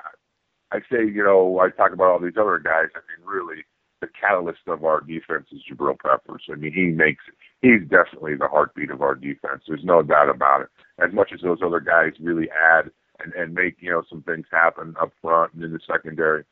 [0.72, 2.88] I say, you know, I talk about all these other guys.
[2.96, 3.64] I mean, really,
[4.02, 6.44] the catalyst of our defense is Jabril Peppers.
[6.52, 7.24] I mean, he makes
[7.62, 9.64] he's definitely the heartbeat of our defense.
[9.68, 10.68] There's no doubt about it.
[11.00, 12.92] As much as those other guys really add
[13.24, 16.44] and, and make you know some things happen up front and in the secondary,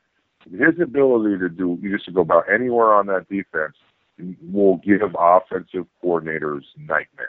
[0.49, 3.75] his ability to do you just to go about anywhere on that defense
[4.51, 7.27] will give offensive coordinators nightmares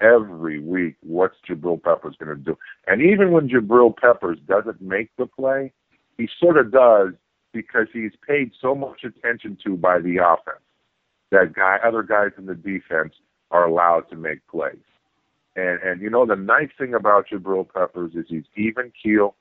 [0.00, 0.96] every week.
[1.02, 2.56] What's Jabril Peppers going to do?
[2.86, 5.72] And even when Jabril Peppers doesn't make the play,
[6.16, 7.14] he sort of does
[7.54, 10.60] because he's paid so much attention to by the offense
[11.34, 13.14] that guy other guys in the defense
[13.50, 14.76] are allowed to make plays.
[15.56, 19.34] And and you know the nice thing about Jabril Peppers is he's even keel.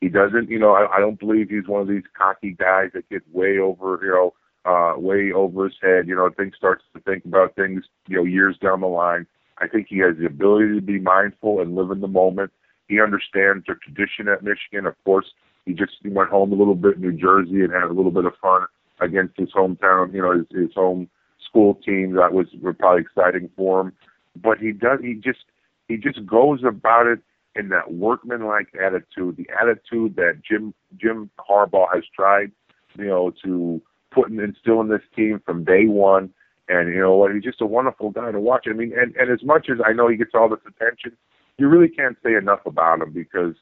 [0.00, 3.08] He doesn't, you know, I, I don't believe he's one of these cocky guys that
[3.08, 4.34] gets way over, you know,
[4.64, 6.06] uh, way over his head.
[6.06, 9.26] You know, things starts to think about things, you know, years down the line.
[9.58, 12.52] I think he has the ability to be mindful and live in the moment.
[12.86, 14.86] He understands the tradition at Michigan.
[14.86, 15.26] Of course,
[15.68, 18.10] he just he went home a little bit in New Jersey and had a little
[18.10, 18.62] bit of fun
[19.00, 21.08] against his hometown, you know, his, his home
[21.46, 22.14] school team.
[22.14, 22.46] That was
[22.78, 23.92] probably exciting for him.
[24.34, 25.44] But he does he just
[25.86, 27.20] he just goes about it
[27.54, 32.50] in that workmanlike attitude, the attitude that Jim Jim Harbaugh has tried,
[32.98, 36.30] you know, to put and instill in this team from day one.
[36.70, 37.34] And you know what?
[37.34, 38.66] He's just a wonderful guy to watch.
[38.70, 41.12] I mean, and and as much as I know he gets all this attention,
[41.58, 43.54] you really can't say enough about him because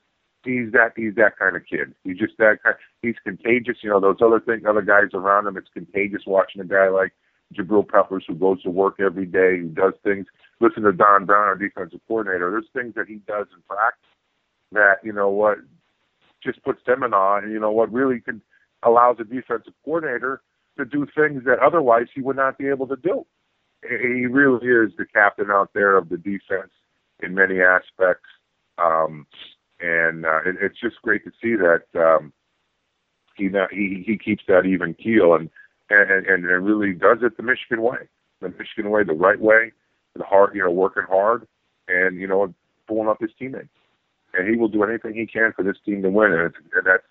[0.46, 1.94] he's that he's that kind of kid.
[2.04, 2.76] He's just that kind.
[3.02, 3.78] He's contagious.
[3.82, 5.56] You know those other thing, other guys around him.
[5.56, 7.12] It's contagious watching a guy like
[7.54, 10.26] Jabril Peppers who goes to work every day, who does things.
[10.60, 12.50] Listen to Don Brown, our defensive coordinator.
[12.50, 14.08] There's things that he does in practice
[14.72, 15.58] that you know what
[16.42, 18.40] just puts them in awe, and you know what really could
[18.82, 20.42] allows a defensive coordinator
[20.78, 23.26] to do things that otherwise he would not be able to do.
[23.82, 26.72] He really is the captain out there of the defense
[27.22, 28.28] in many aspects.
[28.78, 29.26] Um,
[29.80, 32.32] and uh, it, it's just great to see that um,
[33.36, 35.50] he he he keeps that even keel and
[35.90, 38.08] and and really does it the Michigan way,
[38.40, 39.72] the Michigan way, the right way,
[40.16, 41.46] the hard, you know, working hard,
[41.88, 42.52] and you know,
[42.86, 43.68] pulling up his teammates,
[44.34, 47.04] and he will do anything he can for this team to win, and, and that's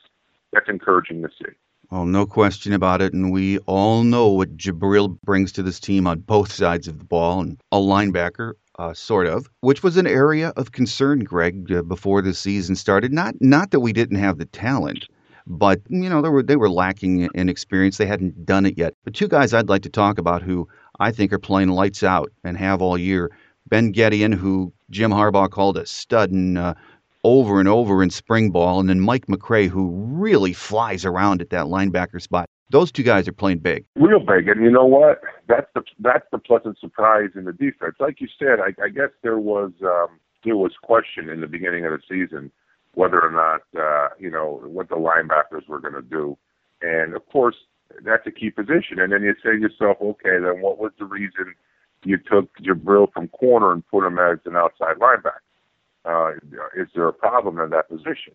[0.51, 1.51] that's encouraging to see.
[1.91, 3.13] Well, no question about it.
[3.13, 7.05] And we all know what Jabril brings to this team on both sides of the
[7.05, 11.81] ball and a linebacker, uh, sort of, which was an area of concern, Greg, uh,
[11.81, 13.13] before the season started.
[13.13, 15.07] Not not that we didn't have the talent,
[15.47, 17.97] but you know they were they were lacking in experience.
[17.97, 18.93] They hadn't done it yet.
[19.03, 20.67] But two guys I'd like to talk about who
[20.99, 23.31] I think are playing lights out and have all year.
[23.67, 26.75] Ben Gedeon, who Jim Harbaugh called a stud and uh,
[27.23, 31.49] over and over in spring ball, and then Mike McCray, who really flies around at
[31.49, 32.47] that linebacker spot.
[32.69, 35.21] Those two guys are playing big, real big, and you know what?
[35.47, 37.95] That's the that's the pleasant surprise in the defense.
[37.99, 41.85] Like you said, I, I guess there was um, there was question in the beginning
[41.85, 42.51] of the season
[42.95, 46.37] whether or not uh, you know what the linebackers were going to do,
[46.81, 47.55] and of course
[48.03, 48.99] that's a key position.
[48.99, 51.53] And then you say to yourself, okay, then what was the reason
[52.03, 55.41] you took Jabril from corner and put him as an outside linebacker?
[56.03, 56.31] Uh,
[56.75, 58.33] is there a problem in that position?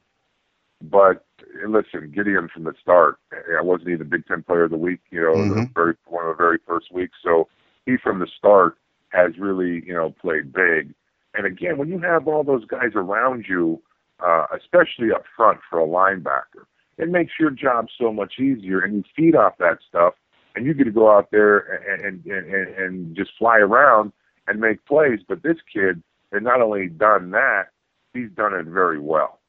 [0.82, 1.24] But
[1.66, 5.20] listen, Gedeon from the start, I wasn't even Big Ten Player of the Week, you
[5.20, 5.60] know, mm-hmm.
[5.60, 7.18] the very, one of the very first weeks.
[7.22, 7.48] So
[7.86, 8.78] he from the start
[9.10, 10.94] has really, you know, played big.
[11.34, 13.82] And again, when you have all those guys around you,
[14.24, 16.64] uh, especially up front for a linebacker,
[16.98, 20.14] it makes your job so much easier, and you feed off that stuff,
[20.54, 24.12] and you get to go out there and and and, and just fly around
[24.46, 25.20] and make plays.
[25.26, 27.68] But this kid has not only done that,
[28.12, 29.39] he's done it very well.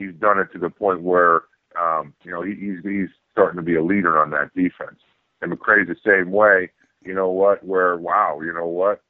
[0.00, 1.42] He's done it to the point where
[1.78, 4.98] um, you know he, he's he's starting to be a leader on that defense.
[5.42, 6.70] And McCray's the same way.
[7.04, 7.62] You know what?
[7.62, 9.02] Where wow, you know what?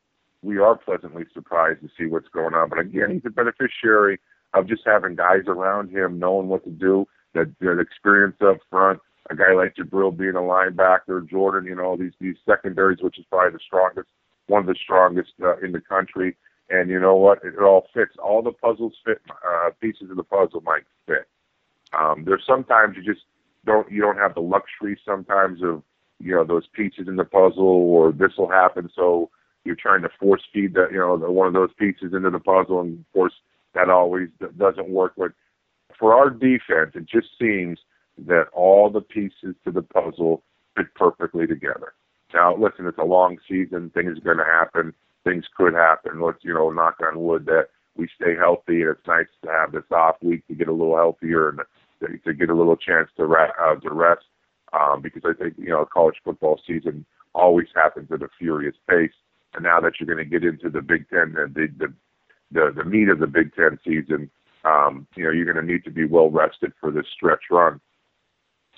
[0.42, 2.68] We are pleasantly surprised to see what's going on.
[2.68, 4.18] But again, he's a beneficiary
[4.52, 8.98] of just having guys around him knowing what to do that that experience up front.
[9.30, 13.24] A guy like Jabril being a linebacker, Jordan, you know, these these secondaries, which is
[13.30, 14.08] probably the strongest,
[14.48, 16.36] one of the strongest uh, in the country.
[16.70, 17.38] And you know what?
[17.44, 18.12] It, all fits.
[18.22, 19.20] All the puzzles fit.
[19.28, 21.28] Uh, pieces of the puzzle might fit.
[21.98, 23.24] Um, there's sometimes you just
[23.66, 25.82] don't you don't have the luxury sometimes of
[26.20, 29.28] you know those pieces in the puzzle or this will happen so
[29.64, 32.38] you're trying to force feed that you know the, one of those pieces into the
[32.38, 33.32] puzzle and of course
[33.74, 35.32] that always doesn't work but
[36.00, 37.78] for our defense, it just seems
[38.26, 40.42] that all the pieces to the puzzle
[40.76, 41.92] fit perfectly together.
[42.32, 43.90] Now, listen, it's a long season.
[43.90, 44.94] Things are going to happen.
[45.24, 46.20] Things could happen.
[46.20, 48.82] Let's, you know, knock on wood that we stay healthy.
[48.82, 51.60] And it's nice to have this off week to get a little healthier and
[52.00, 54.24] to, to get a little chance to, ra- uh, to rest.
[54.72, 57.04] Um, because I think, you know, college football season
[57.34, 59.12] always happens at a furious pace.
[59.54, 61.92] And now that you're going to get into the Big Ten, the, the,
[62.52, 64.30] the, the meat of the Big Ten season,
[64.64, 67.80] um, you know, you're going to need to be well rested for this stretch run.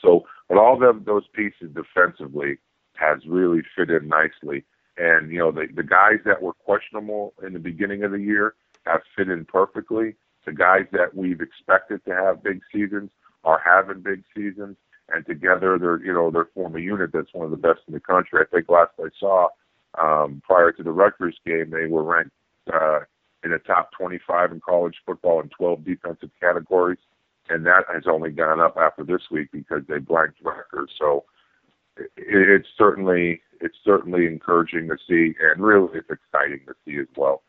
[0.01, 2.59] So, but all of those pieces defensively
[2.95, 4.65] has really fit in nicely.
[4.97, 8.55] And, you know, the, the guys that were questionable in the beginning of the year
[8.87, 10.15] have fit in perfectly.
[10.45, 13.11] The guys that we've expected to have big seasons
[13.45, 14.77] are having big seasons.
[15.09, 17.95] And together they're, you know, they form a unit that's one of the best in
[17.95, 18.41] the country.
[18.41, 19.49] I think last I saw,
[20.01, 22.33] um, prior to the Rutgers game, they were ranked,
[22.73, 23.01] uh,
[23.45, 26.99] in the top 25 in college football in 12 defensive categories,
[27.49, 30.91] and that has only gone up after this week because they blanked Rutgers.
[30.99, 31.25] So
[31.97, 37.07] it, it's certainly it's certainly encouraging to see, and really it's exciting to see as
[37.17, 37.43] well.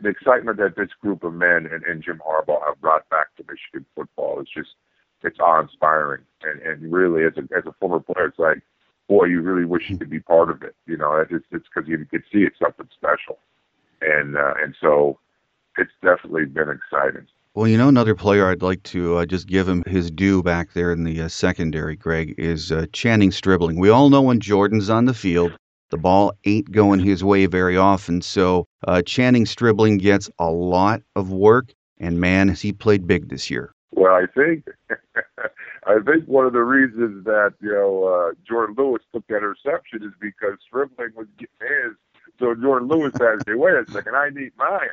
[0.00, 3.44] The excitement that this group of men and, and Jim Harbaugh have brought back to
[3.44, 4.70] Michigan football is just
[5.22, 8.62] it's awe-inspiring, and and really as a as a former player, it's like
[9.08, 10.74] boy, you really wish you could be part of it.
[10.86, 13.38] You know, it's it's because you could see it's something special
[14.04, 15.18] and uh, and so
[15.78, 17.26] it's definitely been exciting.
[17.54, 20.72] Well, you know, another player I'd like to uh, just give him his due back
[20.72, 23.78] there in the uh, secondary, Greg, is uh, Channing Stribling.
[23.78, 25.56] We all know when Jordan's on the field,
[25.90, 28.22] the ball ain't going his way very often.
[28.22, 33.28] So uh, Channing Stribling gets a lot of work, and man, has he played big
[33.28, 33.72] this year.
[33.92, 34.66] Well, I think
[35.86, 40.02] I think one of the reasons that you know uh, Jordan Lewis took that interception
[40.02, 41.96] is because Stribling was getting his
[42.40, 44.88] so Jordan Lewis has to say, wait a second, I need mine.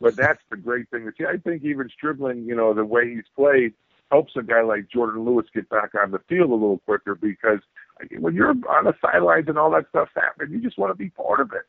[0.00, 1.24] But that's the great thing to see.
[1.24, 3.74] I think even Stribling, you know, the way he's played
[4.10, 7.58] helps a guy like Jordan Lewis get back on the field a little quicker because
[8.18, 11.10] when you're on the sidelines and all that stuff's happening, you just want to be
[11.10, 11.66] part of it.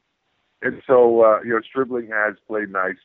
[0.61, 2.97] And so, uh, you know, Stribling has played nice.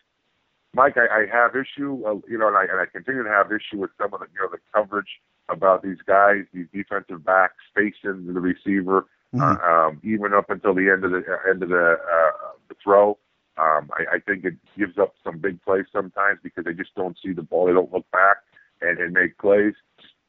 [0.74, 3.46] Mike, I, I have issue, uh, you know, and I, and I continue to have
[3.52, 7.62] issue with some of the, you know, the coverage about these guys, these defensive backs
[7.74, 9.40] facing the receiver mm-hmm.
[9.40, 12.74] uh, um, even up until the end of the uh, end of the, uh, the
[12.82, 13.18] throw.
[13.56, 17.16] Um, I, I think it gives up some big plays sometimes because they just don't
[17.24, 17.66] see the ball.
[17.66, 18.38] They don't look back
[18.80, 19.74] and, and make plays.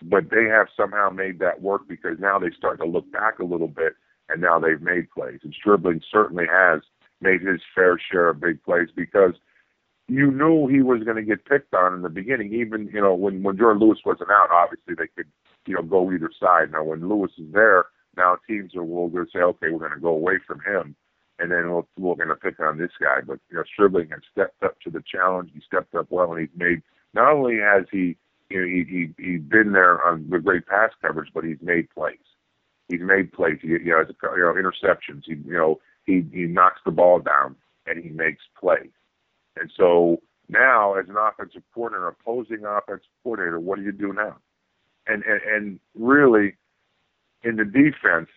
[0.04, 3.46] But they have somehow made that work because now they start to look back a
[3.46, 3.94] little bit
[4.30, 5.40] and now they've made plays.
[5.44, 6.82] And Stribling certainly has
[7.22, 9.34] made his fair share of big plays because
[10.08, 12.54] you knew he was going to get picked on in the beginning.
[12.54, 15.32] Even you know when when Jordan Lewis wasn't out, obviously they could
[15.66, 16.72] you know, go either side.
[16.72, 20.00] Now, when Lewis is there, now teams are will going say, okay, we're going to
[20.00, 20.96] go away from him,
[21.46, 23.22] and then we'll, we're going to pick on this guy.
[23.26, 25.52] But you know, Stribling has stepped up to the challenge.
[25.54, 26.82] He stepped up well, and he's made.
[27.14, 28.18] Not only has he,
[28.50, 31.90] you know, he he he's been there on the great pass coverage, but he's made
[31.92, 32.18] plays.
[32.90, 33.60] He's made plays.
[33.62, 35.24] He, you know, has, you know, interceptions.
[35.26, 38.90] He, you know, he he knocks the ball down and he makes plays.
[39.56, 44.38] And so now, as an offensive coordinator, opposing offensive coordinator, what do you do now?
[45.06, 46.56] And and, and really,
[47.44, 48.30] in the defense,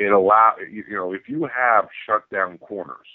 [0.00, 3.06] it allow you know if you have shutdown corners,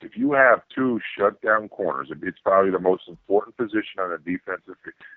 [0.00, 4.76] if you have two shutdown corners, it's probably the most important position on a defensive.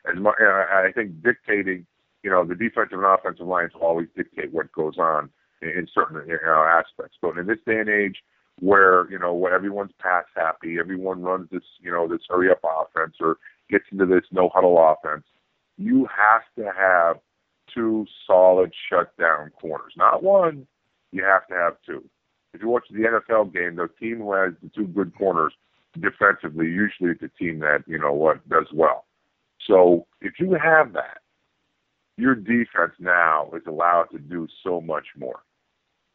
[0.09, 1.85] As much, I think dictating,
[2.23, 5.29] you know, the defensive and offensive lines always dictate what goes on
[5.61, 7.17] in certain you know, aspects.
[7.21, 8.17] But in this day and age,
[8.59, 12.61] where you know where everyone's pass happy, everyone runs this you know this hurry up
[12.63, 13.37] offense or
[13.69, 15.25] gets into this no huddle offense,
[15.77, 17.17] you have to have
[17.73, 19.93] two solid shutdown corners.
[19.97, 20.67] Not one,
[21.11, 22.03] you have to have two.
[22.53, 25.53] If you watch the NFL game, the team who has the two good corners
[25.99, 29.05] defensively usually a team that you know what does well.
[29.65, 31.19] So if you have that,
[32.17, 35.41] your defense now is allowed to do so much more.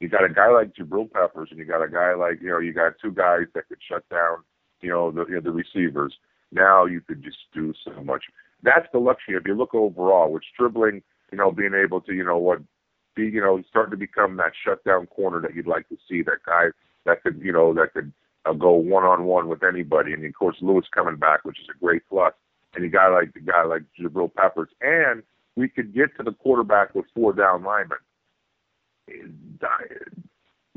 [0.00, 2.58] You got a guy like Jabril Peppers, and you got a guy like you know
[2.58, 4.38] you got two guys that could shut down
[4.82, 6.12] you know the you know, the receivers.
[6.50, 8.24] Now you could just do so much.
[8.62, 9.36] That's the luxury.
[9.36, 12.60] If you look overall, with Stribling, you know, being able to you know what
[13.16, 16.22] be you know starting to become that shutdown corner that you'd like to see.
[16.22, 16.66] That guy
[17.06, 18.12] that could you know that could
[18.44, 20.12] uh, go one on one with anybody.
[20.12, 22.34] And of course Lewis coming back, which is a great plus.
[22.74, 25.22] And you got like the guy like Jabril Peppers, and
[25.56, 27.98] we could get to the quarterback with four down linemen.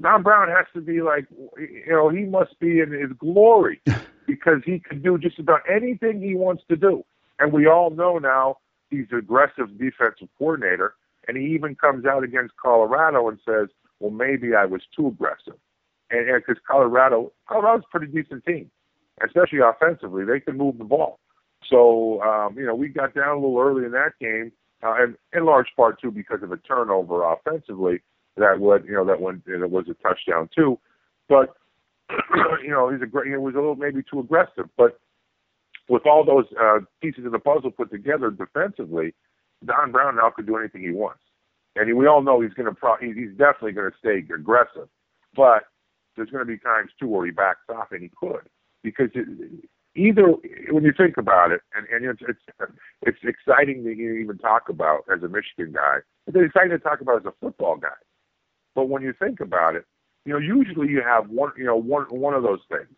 [0.01, 1.25] Don Brown has to be like,
[1.57, 3.81] you know, he must be in his glory
[4.27, 7.05] because he can do just about anything he wants to do.
[7.39, 8.57] And we all know now
[8.97, 10.95] he's an aggressive defensive coordinator.
[11.27, 13.69] And he even comes out against Colorado and says,
[13.99, 15.55] well, maybe I was too aggressive.
[16.11, 18.69] And because Colorado, Colorado's a pretty decent team,
[19.25, 20.23] especially offensively.
[20.23, 21.19] They can move the ball.
[21.67, 24.51] So, um, you know, we got down a little early in that game,
[24.83, 28.01] uh, and in large part, too, because of a turnover offensively
[28.37, 30.79] that would you know that went it was a touchdown too,
[31.29, 31.55] but
[32.63, 34.99] you know he's a great he was a little maybe too aggressive, but
[35.89, 39.13] with all those uh, pieces of the puzzle put together defensively,
[39.65, 41.21] Don Brown now could do anything he wants,
[41.75, 44.87] and we all know he's going to pro he's definitely going to stay aggressive,
[45.35, 45.63] but
[46.15, 48.47] there's going to be times too where he backs off, and he could
[48.83, 49.27] because it,
[49.95, 50.27] either
[50.71, 52.71] when you think about it, and, and it's, it's
[53.01, 55.97] it's exciting to even talk about as a Michigan guy.
[56.27, 57.97] It's exciting to talk about as a football guy.
[58.75, 59.85] But when you think about it,
[60.25, 62.97] you know, usually you have one, you know, one one of those things.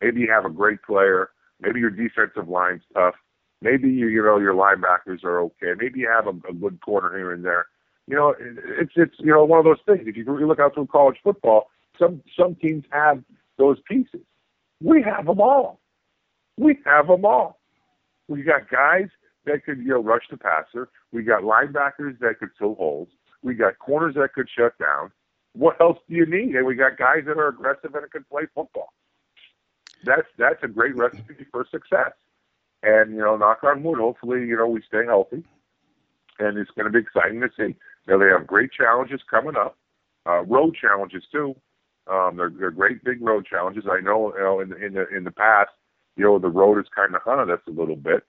[0.00, 1.30] Maybe you have a great player.
[1.60, 3.14] Maybe your defensive line's tough.
[3.60, 5.72] Maybe you, you know, your linebackers are okay.
[5.76, 7.66] Maybe you have a, a good corner here and there.
[8.06, 10.06] You know, it's it's you know one of those things.
[10.06, 13.22] If you really look out through college football, some some teams have
[13.58, 14.22] those pieces.
[14.82, 15.80] We have them all.
[16.56, 17.58] We have them all.
[18.28, 19.08] We got guys
[19.44, 20.88] that could you know rush the passer.
[21.12, 23.08] We got linebackers that could fill holes.
[23.42, 25.10] We got corners that could shut down
[25.58, 26.54] what else do you need?
[26.54, 28.92] And we got guys that are aggressive and can play football.
[30.04, 32.12] That's that's a great recipe for success.
[32.82, 35.44] And you know, knock on wood, hopefully, you know, we stay healthy.
[36.38, 37.74] And it's going to be exciting to see.
[38.06, 39.76] Know, they have great challenges coming up,
[40.26, 41.54] uh, road challenges too.
[42.10, 43.84] Um, they're, they're great big road challenges.
[43.90, 45.70] I know, you know, in the in the in the past,
[46.16, 48.24] you know, the road has kind of hunted us a little bit,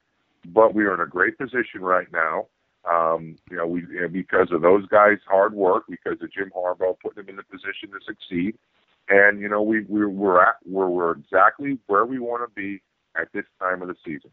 [0.47, 2.47] but we are in a great position right now
[2.89, 6.51] um, you know, we you know, because of those guys' hard work, because of Jim
[6.55, 8.57] Harbaugh putting them in the position to succeed,
[9.10, 12.82] and you know, we we we're at we're we're exactly where we want to be
[13.20, 14.32] at this time of the season.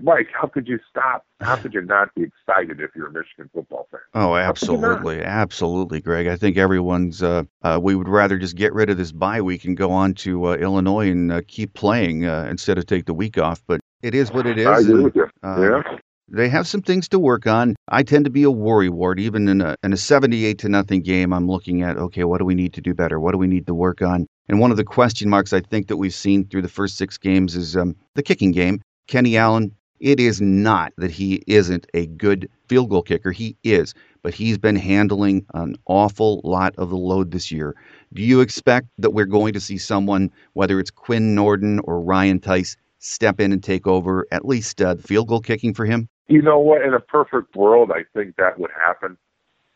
[0.00, 1.24] Mike, how could you stop?
[1.40, 4.00] How could you not be excited if you're a Michigan football fan?
[4.14, 6.26] Oh, absolutely, absolutely, Greg.
[6.26, 7.22] I think everyone's.
[7.22, 10.14] Uh, uh, we would rather just get rid of this bye week and go on
[10.14, 13.62] to uh, Illinois and uh, keep playing uh, instead of take the week off.
[13.66, 14.66] But it is what it is.
[14.66, 15.30] I agree and, with you.
[15.42, 15.98] Uh, yeah.
[16.32, 17.74] They have some things to work on.
[17.88, 19.18] I tend to be a worry ward.
[19.18, 22.44] Even in a, in a 78 to nothing game, I'm looking at, okay, what do
[22.44, 23.18] we need to do better?
[23.18, 24.28] What do we need to work on?
[24.48, 27.18] And one of the question marks I think that we've seen through the first six
[27.18, 28.80] games is um, the kicking game.
[29.08, 33.32] Kenny Allen, it is not that he isn't a good field goal kicker.
[33.32, 37.74] He is, but he's been handling an awful lot of the load this year.
[38.12, 42.38] Do you expect that we're going to see someone, whether it's Quinn Nordin or Ryan
[42.38, 46.08] Tice, step in and take over at least uh, field goal kicking for him?
[46.28, 46.82] You know what?
[46.82, 49.16] In a perfect world, I think that would happen.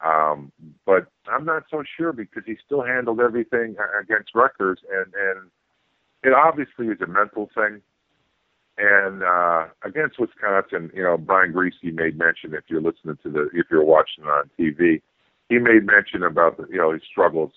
[0.04, 0.52] Um,
[0.86, 5.50] but I'm not so sure because he still handled everything against Rutgers, and and
[6.22, 7.80] it obviously is a mental thing.
[8.76, 13.50] And uh, against Wisconsin, you know, Brian Griese made mention if you're listening to the
[13.54, 15.00] if you're watching on TV,
[15.48, 17.52] he made mention about the, you know his struggles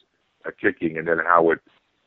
[0.45, 1.59] at kicking and then how it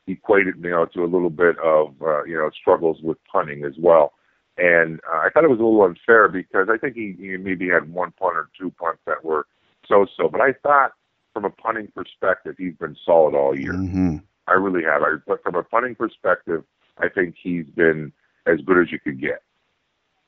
[0.07, 3.75] equated you know to a little bit of uh, you know struggles with punting as
[3.79, 4.13] well.
[4.59, 7.69] And uh, I thought it was a little unfair because I think he, he maybe
[7.69, 9.47] had one punt or two punts that were
[9.89, 10.29] so-so.
[10.29, 10.93] But I thought
[11.33, 13.73] from a punting perspective, he's been solid all year.
[13.73, 14.17] Mm-hmm.
[14.49, 15.03] I really have.
[15.03, 16.65] I, but from a punting perspective,
[16.99, 18.13] I think he's been
[18.47, 19.43] as good as you could get.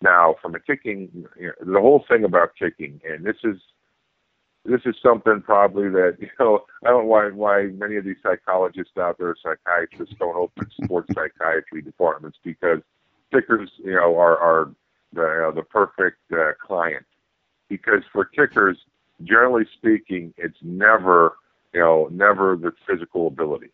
[0.01, 3.57] Now, from a kicking, you know, the whole thing about kicking, and this is
[4.65, 8.97] this is something probably that you know I don't why why many of these psychologists
[8.99, 12.81] out there, psychiatrists, don't open sports psychiatry departments because
[13.33, 14.71] kickers, you know, are are
[15.13, 17.05] the you know, the perfect uh, client
[17.69, 18.79] because for kickers,
[19.23, 21.37] generally speaking, it's never
[21.73, 23.71] you know never the physical ability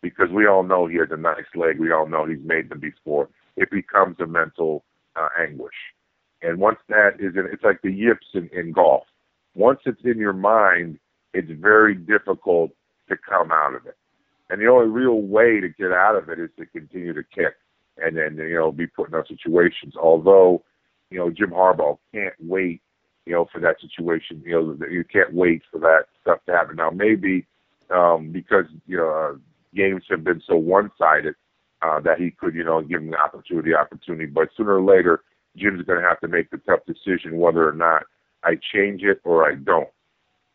[0.00, 1.78] because we all know he has a nice leg.
[1.78, 3.28] We all know he's made them before.
[3.56, 4.84] It becomes a mental
[5.16, 5.74] uh, anguish,
[6.42, 9.04] and once that is in, it's like the yips in, in golf.
[9.54, 10.98] Once it's in your mind,
[11.34, 12.70] it's very difficult
[13.08, 13.96] to come out of it.
[14.50, 17.54] And the only real way to get out of it is to continue to kick
[17.98, 19.94] and then you know be put in those situations.
[19.96, 20.62] Although
[21.10, 22.80] you know Jim Harbaugh can't wait
[23.26, 24.42] you know for that situation.
[24.44, 26.76] You know you can't wait for that stuff to happen.
[26.76, 27.46] Now maybe
[27.90, 29.38] um, because you know uh,
[29.74, 31.34] games have been so one-sided
[31.82, 34.26] uh, that he could you know give him the opportunity, opportunity.
[34.26, 35.22] But sooner or later,
[35.56, 38.04] Jim's going to have to make the tough decision whether or not
[38.44, 39.88] I change it or I don't.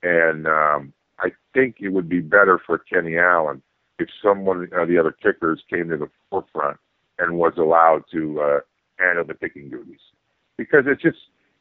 [0.04, 3.62] And um, I think it would be better for Kenny Allen
[4.00, 6.78] if someone of the other kickers came to the forefront
[7.18, 8.60] and was allowed to uh,
[9.00, 10.00] handle the kicking duties
[10.58, 11.18] because it's just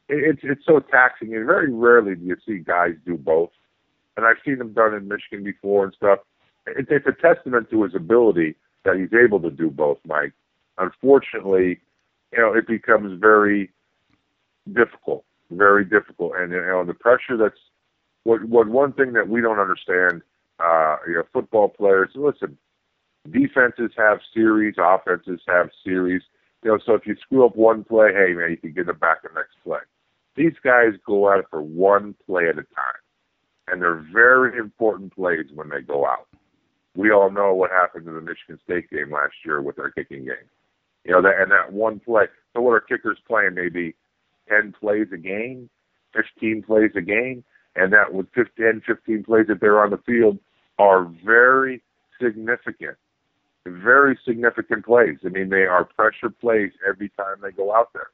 [0.09, 3.49] it's it's so taxing and very rarely do you see guys do both.
[4.15, 6.19] And I've seen them done in Michigan before and stuff.
[6.65, 10.33] It, it's a testament to his ability that he's able to do both, Mike.
[10.77, 11.79] Unfortunately,
[12.31, 13.71] you know, it becomes very
[14.73, 17.59] difficult, very difficult, and you know the pressure that's
[18.23, 20.21] what what one thing that we don't understand.
[20.59, 22.09] Uh, you know, football players.
[22.15, 22.57] Listen,
[23.31, 26.23] defenses have series, offenses have series.
[26.63, 28.99] You know, so if you screw up one play, hey man, you can get it
[28.99, 29.79] back the next play.
[30.35, 33.01] These guys go it for one play at a time,
[33.67, 36.27] and they're very important plays when they go out.
[36.95, 40.25] We all know what happened in the Michigan State game last year with our kicking
[40.25, 40.49] game.
[41.05, 42.25] You know, that and that one play.
[42.53, 43.53] So what are kickers playing?
[43.53, 43.95] Maybe
[44.49, 45.69] ten plays a game,
[46.13, 47.43] fifteen plays a game,
[47.75, 50.39] and that with 15, 15 plays that they're on the field
[50.79, 51.81] are very
[52.21, 52.97] significant
[53.69, 55.17] very significant plays.
[55.25, 58.09] I mean, they are pressure plays every time they go out there.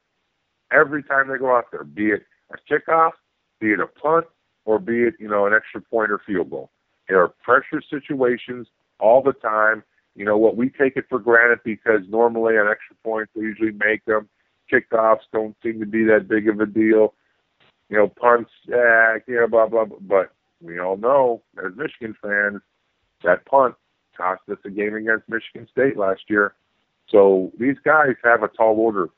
[0.72, 3.12] Every time they go out there, be it a kickoff,
[3.60, 4.26] be it a punt,
[4.64, 6.70] or be it, you know, an extra point or field goal.
[7.08, 8.66] There are pressure situations
[8.98, 9.84] all the time.
[10.16, 10.56] You know what?
[10.56, 14.28] We take it for granted because normally on extra points we usually make them.
[14.74, 17.14] Kickoffs don't seem to be that big of a deal.
[17.88, 19.98] You know, punts, eh, you blah, blah, blah.
[20.00, 22.60] But we all know, as Michigan fans,
[23.22, 23.74] that punt
[24.16, 26.54] cost us a game against Michigan State last year.
[27.08, 29.10] So these guys have a tall order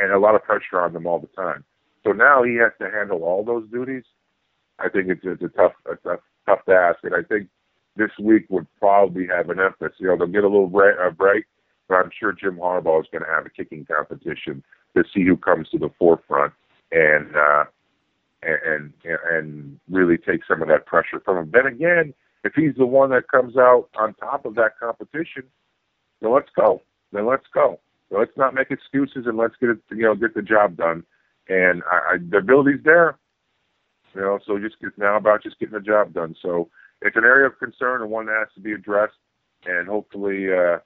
[0.00, 1.64] and a lot of pressure on them all the time.
[2.04, 4.04] So now he has to handle all those duties.
[4.78, 7.48] I think it's, it's a tough, a tough, tough task, and I think
[7.96, 9.96] this week would probably have an emphasis.
[9.98, 11.44] You know, they'll get a little break, uh, break
[11.88, 14.62] but I'm sure Jim Harbaugh is going to have a kicking competition
[14.96, 16.52] to see who comes to the forefront
[16.92, 17.64] and uh,
[18.42, 21.50] and and really take some of that pressure from him.
[21.52, 22.14] Then again,
[22.44, 25.44] if he's the one that comes out on top of that competition,
[26.20, 26.82] then let's go.
[27.12, 27.80] Then let's go.
[28.10, 31.04] So let's not make excuses and let's get it, you know, get the job done.
[31.48, 33.18] And I, I, the ability's there,
[34.14, 34.38] you know.
[34.46, 36.34] So just it's now about just getting the job done.
[36.40, 36.68] So
[37.02, 39.14] it's an area of concern and one that has to be addressed.
[39.66, 40.78] And hopefully, uh,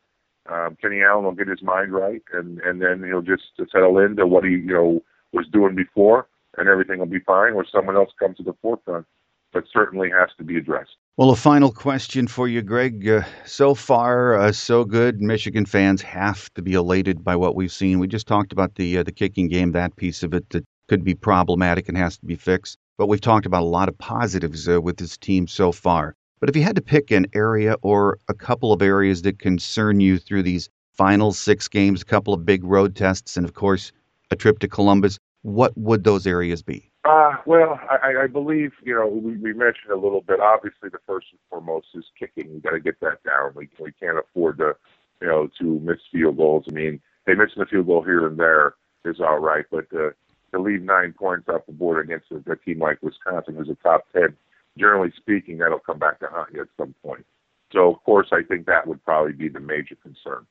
[0.51, 4.26] um, Kenny Allen will get his mind right, and and then he'll just settle into
[4.26, 6.28] what he you know was doing before,
[6.59, 7.53] and everything will be fine.
[7.53, 9.07] Or someone else comes to the forefront,
[9.53, 10.97] but certainly has to be addressed.
[11.16, 13.07] Well, a final question for you, Greg.
[13.07, 15.20] Uh, so far, uh, so good.
[15.20, 17.99] Michigan fans have to be elated by what we've seen.
[17.99, 21.05] We just talked about the uh, the kicking game, that piece of it that could
[21.05, 22.78] be problematic and has to be fixed.
[22.99, 26.16] But we've talked about a lot of positives uh, with this team so far.
[26.43, 30.01] But if you had to pick an area or a couple of areas that concern
[30.01, 33.93] you through these final six games, a couple of big road tests, and of course
[34.32, 36.90] a trip to Columbus, what would those areas be?
[37.05, 40.40] Uh, well, I, I believe, you know, we, we mentioned a little bit.
[40.40, 42.53] Obviously, the first and foremost is kicking.
[42.53, 43.53] We got to get that down.
[43.55, 44.74] We, we can't afford to,
[45.20, 46.64] you know, to miss field goals.
[46.68, 48.74] I mean, they missing a field goal here and there
[49.05, 50.11] is all right, but uh,
[50.51, 53.76] to leave nine points off the board against a, a team like Wisconsin, who's a
[53.76, 54.36] top 10,
[54.79, 57.25] generally speaking, that'll come back to haunt you at some point.
[57.73, 60.47] So, of course, I think that would probably be the major concern.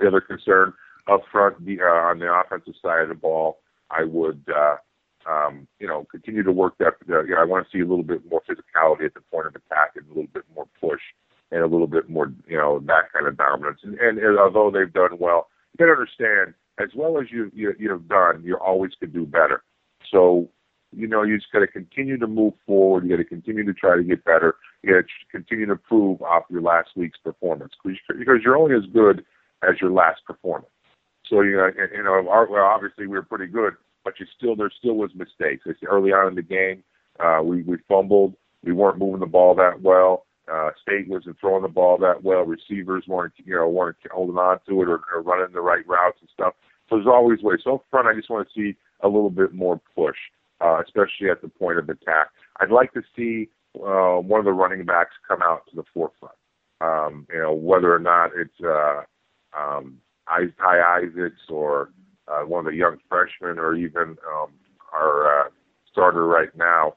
[0.00, 0.74] The other concern,
[1.08, 3.58] up front uh, on the offensive side of the ball.
[3.90, 4.76] I would, uh,
[5.28, 6.94] um, you know, continue to work that.
[7.08, 9.46] Uh, you know, I want to see a little bit more physicality at the point
[9.46, 11.00] of attack and a little bit more push
[11.50, 13.80] and a little bit more, you know, that kind of dominance.
[13.82, 15.48] And, and, and although they've done well,
[15.78, 19.62] you to understand, as well as you, you you've done, you always could do better.
[20.10, 20.48] So,
[20.96, 23.04] you know, you just got to continue to move forward.
[23.04, 24.56] You got to continue to try to get better.
[24.82, 28.90] You got to continue to improve off your last week's performance because you're only as
[28.92, 29.24] good
[29.62, 30.72] as your last performance.
[31.28, 33.74] So you know, you know, our, well, obviously we were pretty good,
[34.04, 35.64] but you still there still was mistakes.
[35.66, 36.82] It's early on in the game,
[37.20, 38.34] uh, we we fumbled.
[38.64, 40.26] We weren't moving the ball that well.
[40.50, 42.42] Uh, Speight wasn't throwing the ball that well.
[42.42, 46.18] Receivers weren't you know weren't holding on to it or, or running the right routes
[46.20, 46.54] and stuff.
[46.88, 47.60] So there's always ways.
[47.64, 50.16] So up front, I just want to see a little bit more push,
[50.60, 52.28] uh, especially at the point of attack.
[52.60, 56.34] I'd like to see uh, one of the running backs come out to the forefront.
[56.80, 59.02] Um, you know, whether or not it's uh,
[59.58, 59.98] um,
[60.28, 61.90] Ty Isaacs or
[62.28, 64.50] uh, one of the young freshmen or even um,
[64.92, 65.48] our uh,
[65.90, 66.94] starter right now.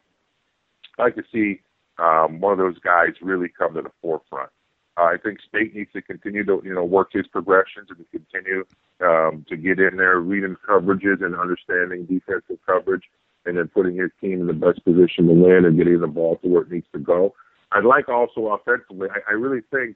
[1.00, 1.62] I'd like to see
[1.98, 4.50] um, one of those guys really come to the forefront.
[4.98, 8.66] Uh, I think Speight needs to continue to you know work his progressions and continue
[9.02, 13.04] um, to get in there, reading coverages and understanding defensive coverage,
[13.46, 16.38] and then putting his team in the best position to win and getting the ball
[16.38, 17.34] to where it needs to go.
[17.72, 19.08] I'd like also offensively.
[19.10, 19.96] I, I really think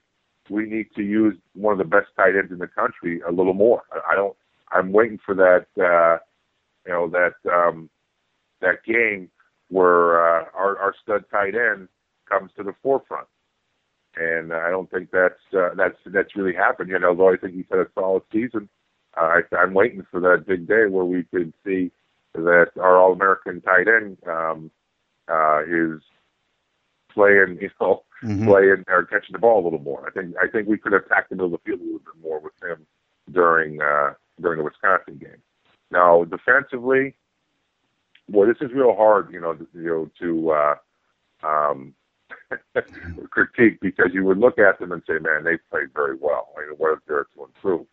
[0.50, 3.54] we need to use one of the best tight ends in the country a little
[3.54, 3.84] more.
[3.92, 4.36] I, I don't.
[4.72, 5.66] I'm waiting for that.
[5.78, 6.20] Uh,
[6.86, 7.90] you know that um,
[8.62, 9.30] that game
[9.70, 11.88] where uh, our, our stud tight end
[12.30, 13.28] comes to the forefront,
[14.16, 17.04] and I don't think that's uh, that's that's really happened yet.
[17.04, 18.70] Although I think he's had a solid season,
[19.20, 21.92] uh, I, I'm waiting for that big day where we could see
[22.36, 24.72] that our All-American tight end um,
[25.30, 26.02] uh, is
[27.14, 28.48] playing, you know, mm-hmm.
[28.48, 30.08] playing or catching the ball a little more.
[30.08, 32.40] I think I think we could have middle of the field a little bit more
[32.40, 32.86] with him
[33.32, 35.42] during uh, during the Wisconsin game.
[35.92, 37.16] Now defensively,
[38.30, 41.94] boy, this is real hard, you know, to, you know, to uh, um,
[43.30, 46.50] critique because you would look at them and say, man, they played very well.
[46.58, 47.86] I mean, what is there to improve?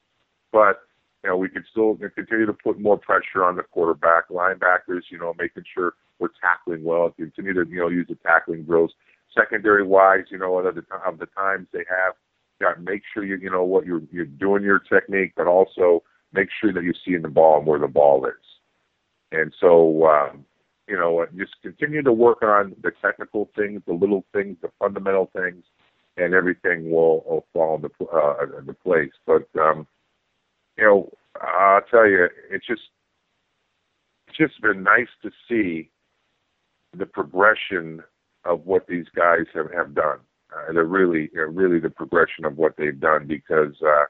[0.53, 0.81] But
[1.23, 5.19] you know, we could still continue to put more pressure on the quarterback, linebackers, you
[5.19, 8.93] know, making sure we're tackling well, continue to, you know, use the tackling drills
[9.37, 12.15] secondary wise, you know, of the, of the times they have.
[12.61, 16.03] Got make sure you you know what you're you're doing your technique, but also
[16.33, 18.33] make sure that you're seeing the ball and where the ball is.
[19.33, 20.45] And so, um,
[20.87, 25.31] you know, just continue to work on the technical things, the little things, the fundamental
[25.35, 25.65] things,
[26.17, 29.13] and everything will, will fall into, uh, into place.
[29.27, 29.87] But um,
[30.77, 32.83] you know, I'll tell you, it's just
[34.29, 35.91] it's just been nice to see
[36.97, 38.03] the progression
[38.45, 40.19] of what these guys have have done.
[40.55, 44.05] Uh, they're really, you know, really the progression of what they've done because uh,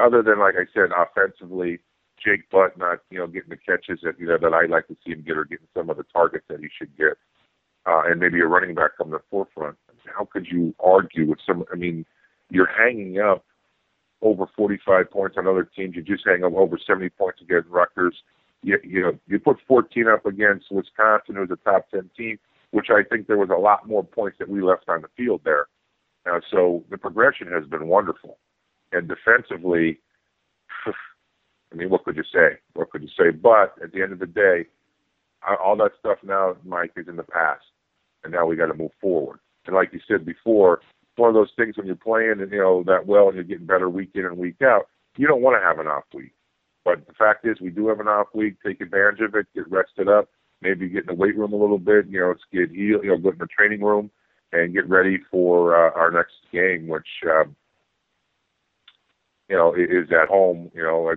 [0.00, 1.80] other than like I said, offensively,
[2.24, 4.96] Jake Butt not you know getting the catches that you know that I'd like to
[5.04, 7.16] see him get or getting some of the targets that he should get,
[7.86, 9.76] uh, and maybe a running back come to the forefront.
[10.06, 11.64] How could you argue with some?
[11.72, 12.04] I mean,
[12.50, 13.44] you're hanging up
[14.22, 15.96] over 45 points on other teams.
[15.96, 18.14] You just hang up over 70 points against Rutgers.
[18.62, 22.38] You, you know, you put 14 up against Wisconsin, who's a top 10 team
[22.72, 25.42] which I think there was a lot more points that we left on the field
[25.44, 25.66] there.
[26.26, 28.38] Uh, so the progression has been wonderful.
[28.92, 30.00] And defensively,
[30.86, 32.58] I mean, what could you say?
[32.74, 33.30] What could you say?
[33.30, 34.66] But at the end of the day,
[35.62, 37.64] all that stuff now, Mike, is in the past,
[38.24, 39.40] and now we got to move forward.
[39.66, 40.80] And like you said before,
[41.16, 43.66] one of those things when you're playing and you know that well and you're getting
[43.66, 46.32] better week in and week out, you don't want to have an off week.
[46.84, 48.56] But the fact is, we do have an off week.
[48.64, 49.46] Take advantage of it.
[49.54, 50.28] Get rested up
[50.62, 52.06] maybe get in the weight room a little bit.
[52.08, 53.04] You know, let's get healed.
[53.04, 54.10] You know, go in the training room
[54.52, 57.54] and get ready for uh, our next game, which um,
[59.48, 60.70] you know is at home.
[60.74, 61.08] You know,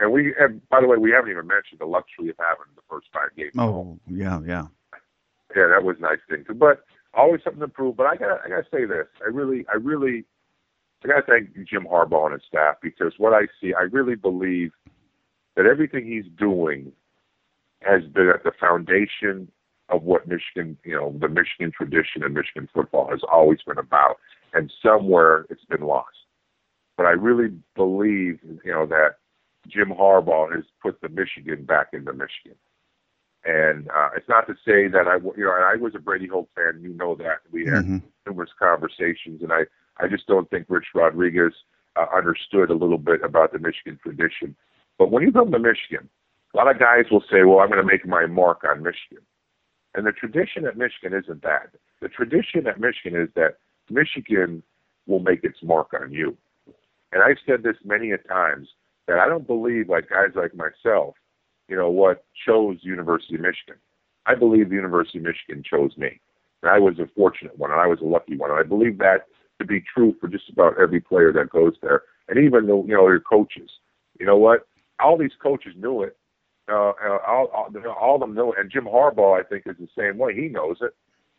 [0.00, 2.82] and we and by the way, we haven't even mentioned the luxury of having the
[2.88, 3.52] first five games.
[3.58, 4.66] Oh, yeah, yeah,
[5.56, 5.66] yeah.
[5.68, 6.54] That was a nice thing too.
[6.54, 6.84] But
[7.14, 7.96] always something to improve.
[7.96, 9.06] But I got I got to say this.
[9.24, 10.24] I really, I really,
[11.04, 14.14] I got to thank Jim Harbaugh and his staff because what I see, I really
[14.14, 14.72] believe
[15.56, 16.92] that everything he's doing
[17.80, 19.50] has been at the foundation
[19.88, 24.16] of what Michigan, you know, the Michigan tradition and Michigan football has always been about.
[24.54, 26.08] And somewhere it's been lost.
[26.96, 29.16] But I really believe, you know, that
[29.66, 32.56] Jim Harbaugh has put the Michigan back into Michigan.
[33.44, 36.48] And uh, it's not to say that I, you know, I was a Brady Hoke
[36.54, 36.80] fan.
[36.80, 37.98] You know that we had mm-hmm.
[38.26, 39.62] numerous conversations, and I,
[39.98, 41.52] I just don't think Rich Rodriguez
[41.96, 44.54] uh, understood a little bit about the Michigan tradition.
[44.98, 46.08] But when you come to Michigan,
[46.54, 49.24] a lot of guys will say, well, I'm going to make my mark on Michigan.
[49.94, 51.70] And the tradition at Michigan isn't that.
[52.00, 53.56] The tradition at Michigan is that
[53.90, 54.62] Michigan
[55.06, 56.36] will make its mark on you.
[57.12, 58.68] And I've said this many a times.
[59.06, 61.14] that I don't believe like guys like myself,
[61.68, 63.76] you know, what chose University of Michigan.
[64.26, 66.20] I believe the University of Michigan chose me.
[66.62, 68.50] And I was a fortunate one, and I was a lucky one.
[68.50, 69.26] And I believe that
[69.58, 72.94] to be true for just about every player that goes there, and even the you
[72.94, 73.70] know your coaches.
[74.18, 74.66] You know what?
[75.00, 76.16] All these coaches knew it.
[76.70, 77.68] Uh, uh all, all,
[78.00, 78.58] all of them know it.
[78.60, 80.34] And Jim Harbaugh, I think, is the same way.
[80.34, 80.94] He knows it.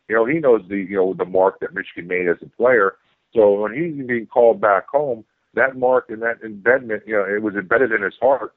[0.09, 2.95] You know, he knows the you know the mark that Michigan made as a player.
[3.33, 5.23] So when he's being called back home,
[5.55, 8.53] that mark and that embedment, you know, it was embedded in his heart.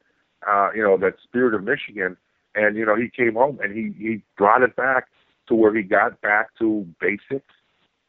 [0.47, 2.17] Uh, you know, that spirit of Michigan.
[2.55, 5.09] And you know, he came home and he he brought it back
[5.49, 7.53] to where he got back to basics.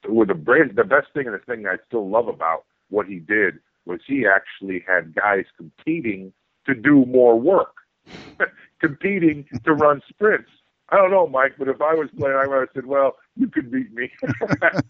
[0.07, 3.59] With the the best thing and the thing I still love about what he did
[3.85, 6.31] was he actually had guys competing
[6.65, 7.75] to do more work,
[8.79, 10.49] competing to run sprints.
[10.89, 13.47] I don't know, Mike, but if I was playing, I would have said, "Well, you
[13.47, 14.09] could beat me.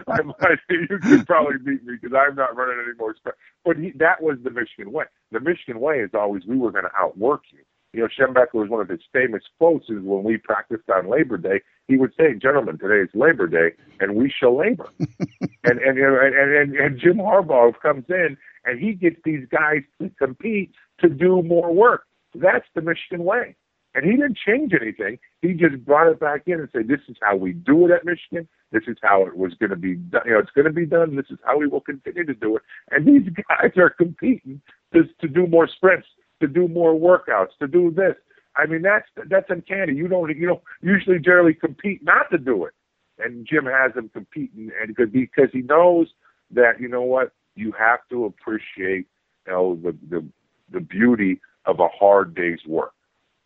[0.07, 3.77] I might, you could probably beat me because I'm not running any more sprints." But
[3.77, 5.05] he, that was the Michigan way.
[5.31, 7.59] The Michigan way is always we were going to outwork you.
[7.93, 11.37] You know, Schembechler was one of his famous quotes is when we practiced on Labor
[11.37, 15.97] Day, he would say, "Gentlemen, today is Labor Day, and we shall labor." and and,
[15.97, 21.09] and and and Jim Harbaugh comes in and he gets these guys to compete to
[21.09, 22.03] do more work.
[22.35, 23.55] That's the Michigan way.
[23.97, 25.17] And he didn't change anything.
[25.41, 28.05] He just brought it back in and said, "This is how we do it at
[28.05, 28.47] Michigan.
[28.71, 30.21] This is how it was going to be done.
[30.23, 31.15] You know, it's going to be done.
[31.15, 34.61] This is how we will continue to do it." And these guys are competing
[34.93, 36.07] to to do more sprints,
[36.41, 38.13] to do more workouts, to do this.
[38.55, 39.95] I mean, that's that's uncanny.
[39.95, 42.75] You don't you don't usually generally compete not to do it,
[43.17, 46.13] and Jim has them competing, and because he knows
[46.51, 49.07] that you know what you have to appreciate
[49.47, 50.23] you know the the
[50.71, 52.93] the beauty of a hard day's work.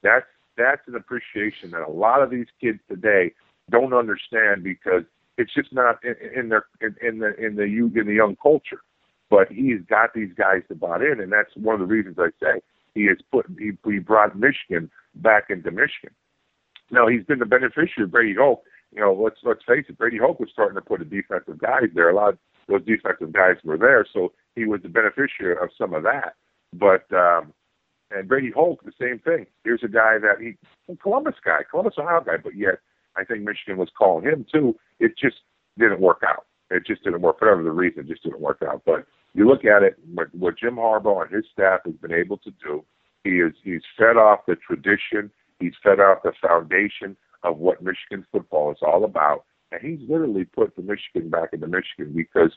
[0.04, 0.26] That's
[0.62, 3.34] that's an appreciation that a lot of these kids today
[3.70, 5.04] don't understand because
[5.38, 8.36] it's just not in, in their in, in the in the youth in the young
[8.42, 8.82] culture.
[9.30, 12.30] But he's got these guys to buy in, and that's one of the reasons I
[12.44, 12.62] say
[12.94, 16.14] he has put he, he brought Michigan back into Michigan.
[16.92, 18.64] Now he's been the beneficiary of Brady Hoke.
[18.94, 21.90] You know, let's let's face it, Brady Hoke was starting to put a defensive guys
[21.96, 22.10] there.
[22.10, 25.94] A lot of those defensive guys were there, so he was the beneficiary of some
[25.94, 26.36] of that.
[26.74, 27.54] But um,
[28.14, 29.46] and Brady Hoke, the same thing.
[29.64, 30.58] Here's a guy that he,
[31.02, 32.80] Columbus guy, Columbus Ohio guy, but yet
[33.16, 34.76] I think Michigan was calling him too.
[35.00, 35.38] It just
[35.78, 36.46] didn't work out.
[36.70, 37.42] It just didn't work.
[37.42, 38.84] Whatever the reason, it just didn't work out.
[38.86, 42.38] But you look at it, what, what Jim Harbaugh and his staff has been able
[42.38, 42.84] to do.
[43.24, 45.32] He is he's fed off the tradition.
[45.60, 50.46] He's fed off the foundation of what Michigan football is all about, and he's literally
[50.46, 52.52] put the Michigan back into Michigan because,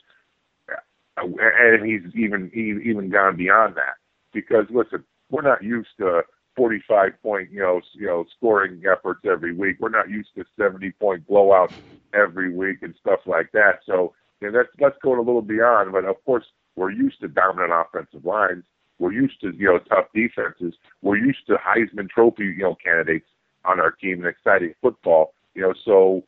[0.69, 3.95] uh, and he's even even gone beyond that
[4.33, 6.21] because listen, we're not used to
[6.55, 9.77] 45 point, you know, you know, scoring efforts every week.
[9.79, 11.73] We're not used to 70 point blowouts
[12.13, 13.79] every week and stuff like that.
[13.85, 15.91] So, you know, let's let's go a little beyond.
[15.91, 16.45] But of course,
[16.75, 18.63] we're used to dominant offensive lines.
[18.99, 20.73] We're used to you know tough defenses.
[21.01, 23.27] We're used to Heisman Trophy you know candidates
[23.65, 25.33] on our team and exciting football.
[25.53, 26.23] You know, so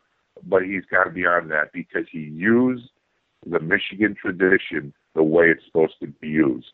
[0.46, 2.90] but he's gone beyond that because he used
[3.46, 6.68] the Michigan tradition the way it's supposed to be used,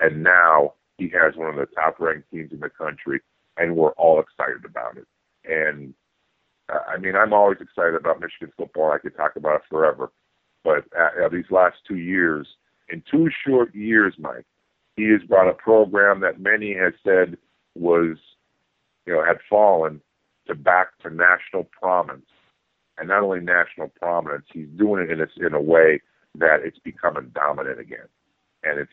[0.00, 3.20] and now he has one of the top ranked teams in the country,
[3.56, 5.06] and we're all excited about it.
[5.44, 5.94] And
[6.72, 8.92] uh, I mean, I'm always excited about Michigan football.
[8.92, 10.12] I could talk about it forever.
[10.64, 12.46] But uh, these last two years,
[12.88, 14.46] in two short years, Mike,
[14.96, 17.36] he has brought a program that many had said
[17.74, 18.16] was,
[19.06, 20.00] you know, had fallen
[20.46, 22.26] to back to national prominence.
[22.98, 26.00] And not only national prominence, he's doing it in a, in a way
[26.36, 28.06] that it's becoming dominant again.
[28.62, 28.90] And it's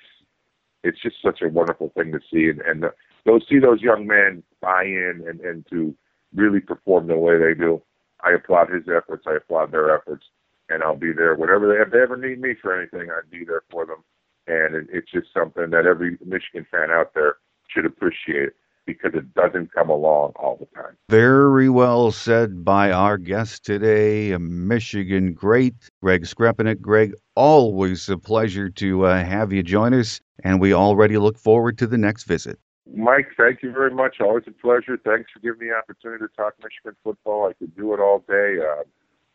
[0.83, 2.89] it's just such a wonderful thing to see, and, and uh,
[3.25, 5.95] those see those young men buy in and, and to
[6.33, 7.81] really perform the way they do.
[8.23, 9.25] I applaud his efforts.
[9.27, 10.25] I applaud their efforts,
[10.69, 13.09] and I'll be there whenever they if they ever need me for anything.
[13.09, 14.03] I'd be there for them,
[14.47, 18.49] and it, it's just something that every Michigan fan out there should appreciate
[18.93, 20.97] because it doesn't come along all the time.
[21.09, 26.81] Very well said by our guest today, a Michigan great, Greg Skrepenak.
[26.81, 31.77] Greg, always a pleasure to uh, have you join us, and we already look forward
[31.77, 32.59] to the next visit.
[32.91, 34.17] Mike, thank you very much.
[34.19, 34.97] Always a pleasure.
[35.05, 37.47] Thanks for giving me the opportunity to talk Michigan football.
[37.47, 38.57] I could do it all day.
[38.59, 38.83] Uh,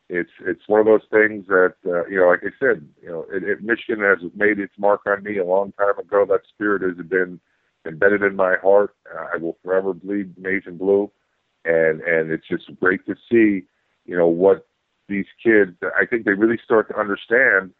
[0.08, 3.26] it's it's one of those things that uh, you know, like I said, you know,
[3.32, 6.26] it, it, Michigan has made its mark on me a long time ago.
[6.28, 7.40] That spirit has been
[7.86, 8.94] embedded in my heart.
[9.12, 11.10] Uh, I will forever bleed maize and blue,
[11.64, 13.66] and and it's just great to see,
[14.04, 14.66] you know, what
[15.08, 15.76] these kids.
[15.82, 17.72] I think they really start to understand,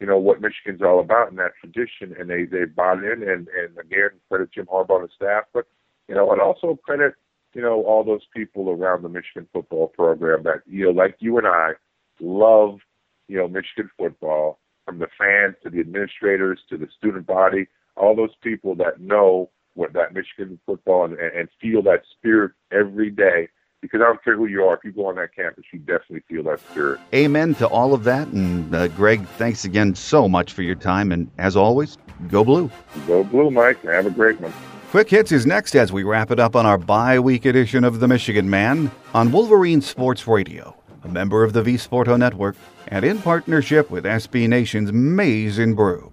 [0.00, 3.22] you know, what Michigan's all about and that tradition, and they they bought in.
[3.22, 5.66] And and again, credit Jim Harbaugh and the staff, but
[6.08, 7.14] you know, and also credit
[7.54, 11.38] you know all those people around the Michigan football program that you know, like you
[11.38, 11.72] and I,
[12.20, 12.80] love
[13.28, 17.68] you know Michigan football from the fans to the administrators to the student body
[17.98, 23.10] all those people that know what that Michigan football and, and feel that spirit every
[23.10, 23.48] day.
[23.80, 26.22] Because I don't care who you are, if you go on that campus, you definitely
[26.28, 26.98] feel that spirit.
[27.14, 28.26] Amen to all of that.
[28.28, 31.12] And uh, Greg, thanks again so much for your time.
[31.12, 31.96] And as always,
[32.28, 32.72] go blue.
[33.06, 33.80] Go blue, Mike.
[33.84, 34.52] Have a great one.
[34.90, 38.00] Quick Hits is next as we wrap it up on our bye week edition of
[38.00, 40.74] The Michigan Man on Wolverine Sports Radio,
[41.04, 42.56] a member of the V Sporto Network,
[42.88, 46.10] and in partnership with SB Nation's Maize n Brew.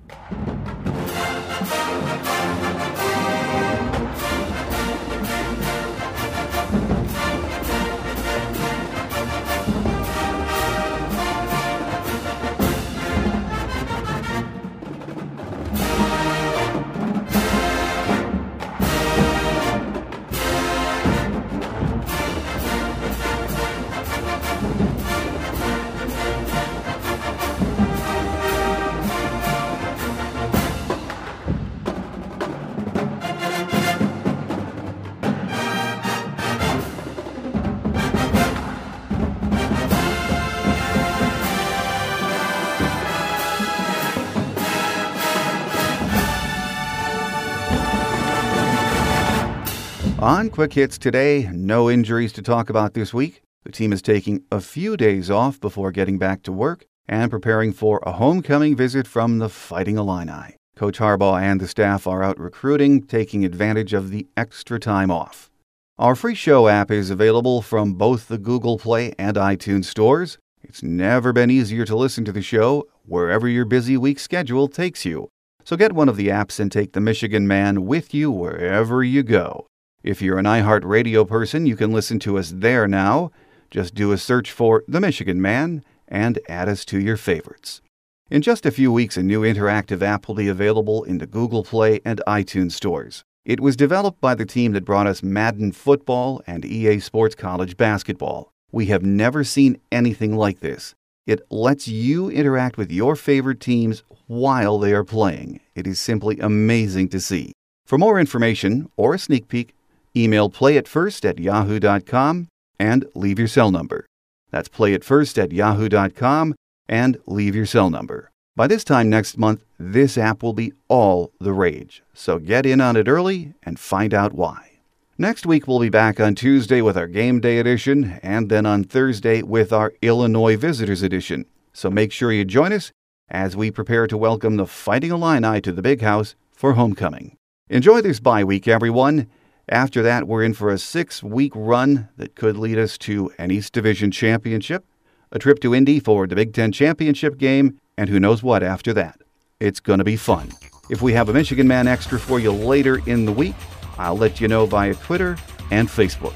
[50.55, 53.41] Quick Hits today, no injuries to talk about this week.
[53.65, 57.73] The team is taking a few days off before getting back to work and preparing
[57.73, 60.55] for a homecoming visit from the Fighting Illini.
[60.77, 65.51] Coach Harbaugh and the staff are out recruiting, taking advantage of the extra time off.
[65.99, 70.37] Our free show app is available from both the Google Play and iTunes stores.
[70.63, 75.03] It's never been easier to listen to the show wherever your busy week schedule takes
[75.03, 75.27] you.
[75.65, 79.21] So get one of the apps and take the Michigan Man with you wherever you
[79.21, 79.67] go.
[80.05, 83.31] If you're an iHeartRadio person, you can listen to us there now.
[83.71, 87.81] Just do a search for The Michigan Man and add us to your favorites.
[88.29, 91.63] In just a few weeks, a new interactive app will be available in the Google
[91.63, 93.23] Play and iTunes stores.
[93.45, 97.75] It was developed by the team that brought us Madden Football and EA Sports College
[97.75, 98.51] Basketball.
[98.71, 100.93] We have never seen anything like this.
[101.25, 105.61] It lets you interact with your favorite teams while they are playing.
[105.73, 107.53] It is simply amazing to see.
[107.87, 109.73] For more information or a sneak peek,
[110.15, 112.47] Email playitfirst at yahoo.com
[112.79, 114.05] and leave your cell number.
[114.51, 116.55] That's playitfirst at yahoo.com
[116.87, 118.31] and leave your cell number.
[118.55, 122.79] By this time next month, this app will be all the rage, so get in
[122.79, 124.79] on it early and find out why.
[125.17, 128.83] Next week, we'll be back on Tuesday with our Game Day edition, and then on
[128.83, 131.45] Thursday with our Illinois Visitors edition.
[131.73, 132.91] So make sure you join us
[133.29, 137.35] as we prepare to welcome the Fighting Illini to the Big House for homecoming.
[137.69, 139.27] Enjoy this bye week, everyone,
[139.69, 143.49] after that, we're in for a six week run that could lead us to an
[143.51, 144.85] East Division championship,
[145.31, 148.93] a trip to Indy for the Big Ten championship game, and who knows what after
[148.93, 149.19] that.
[149.59, 150.51] It's going to be fun.
[150.89, 153.55] If we have a Michigan Man extra for you later in the week,
[153.97, 155.37] I'll let you know via Twitter
[155.71, 156.35] and Facebook.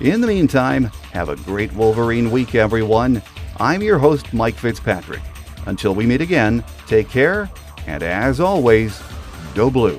[0.00, 3.22] In the meantime, have a great Wolverine week, everyone.
[3.58, 5.22] I'm your host, Mike Fitzpatrick.
[5.66, 7.50] Until we meet again, take care,
[7.86, 9.02] and as always,
[9.54, 9.98] go blue.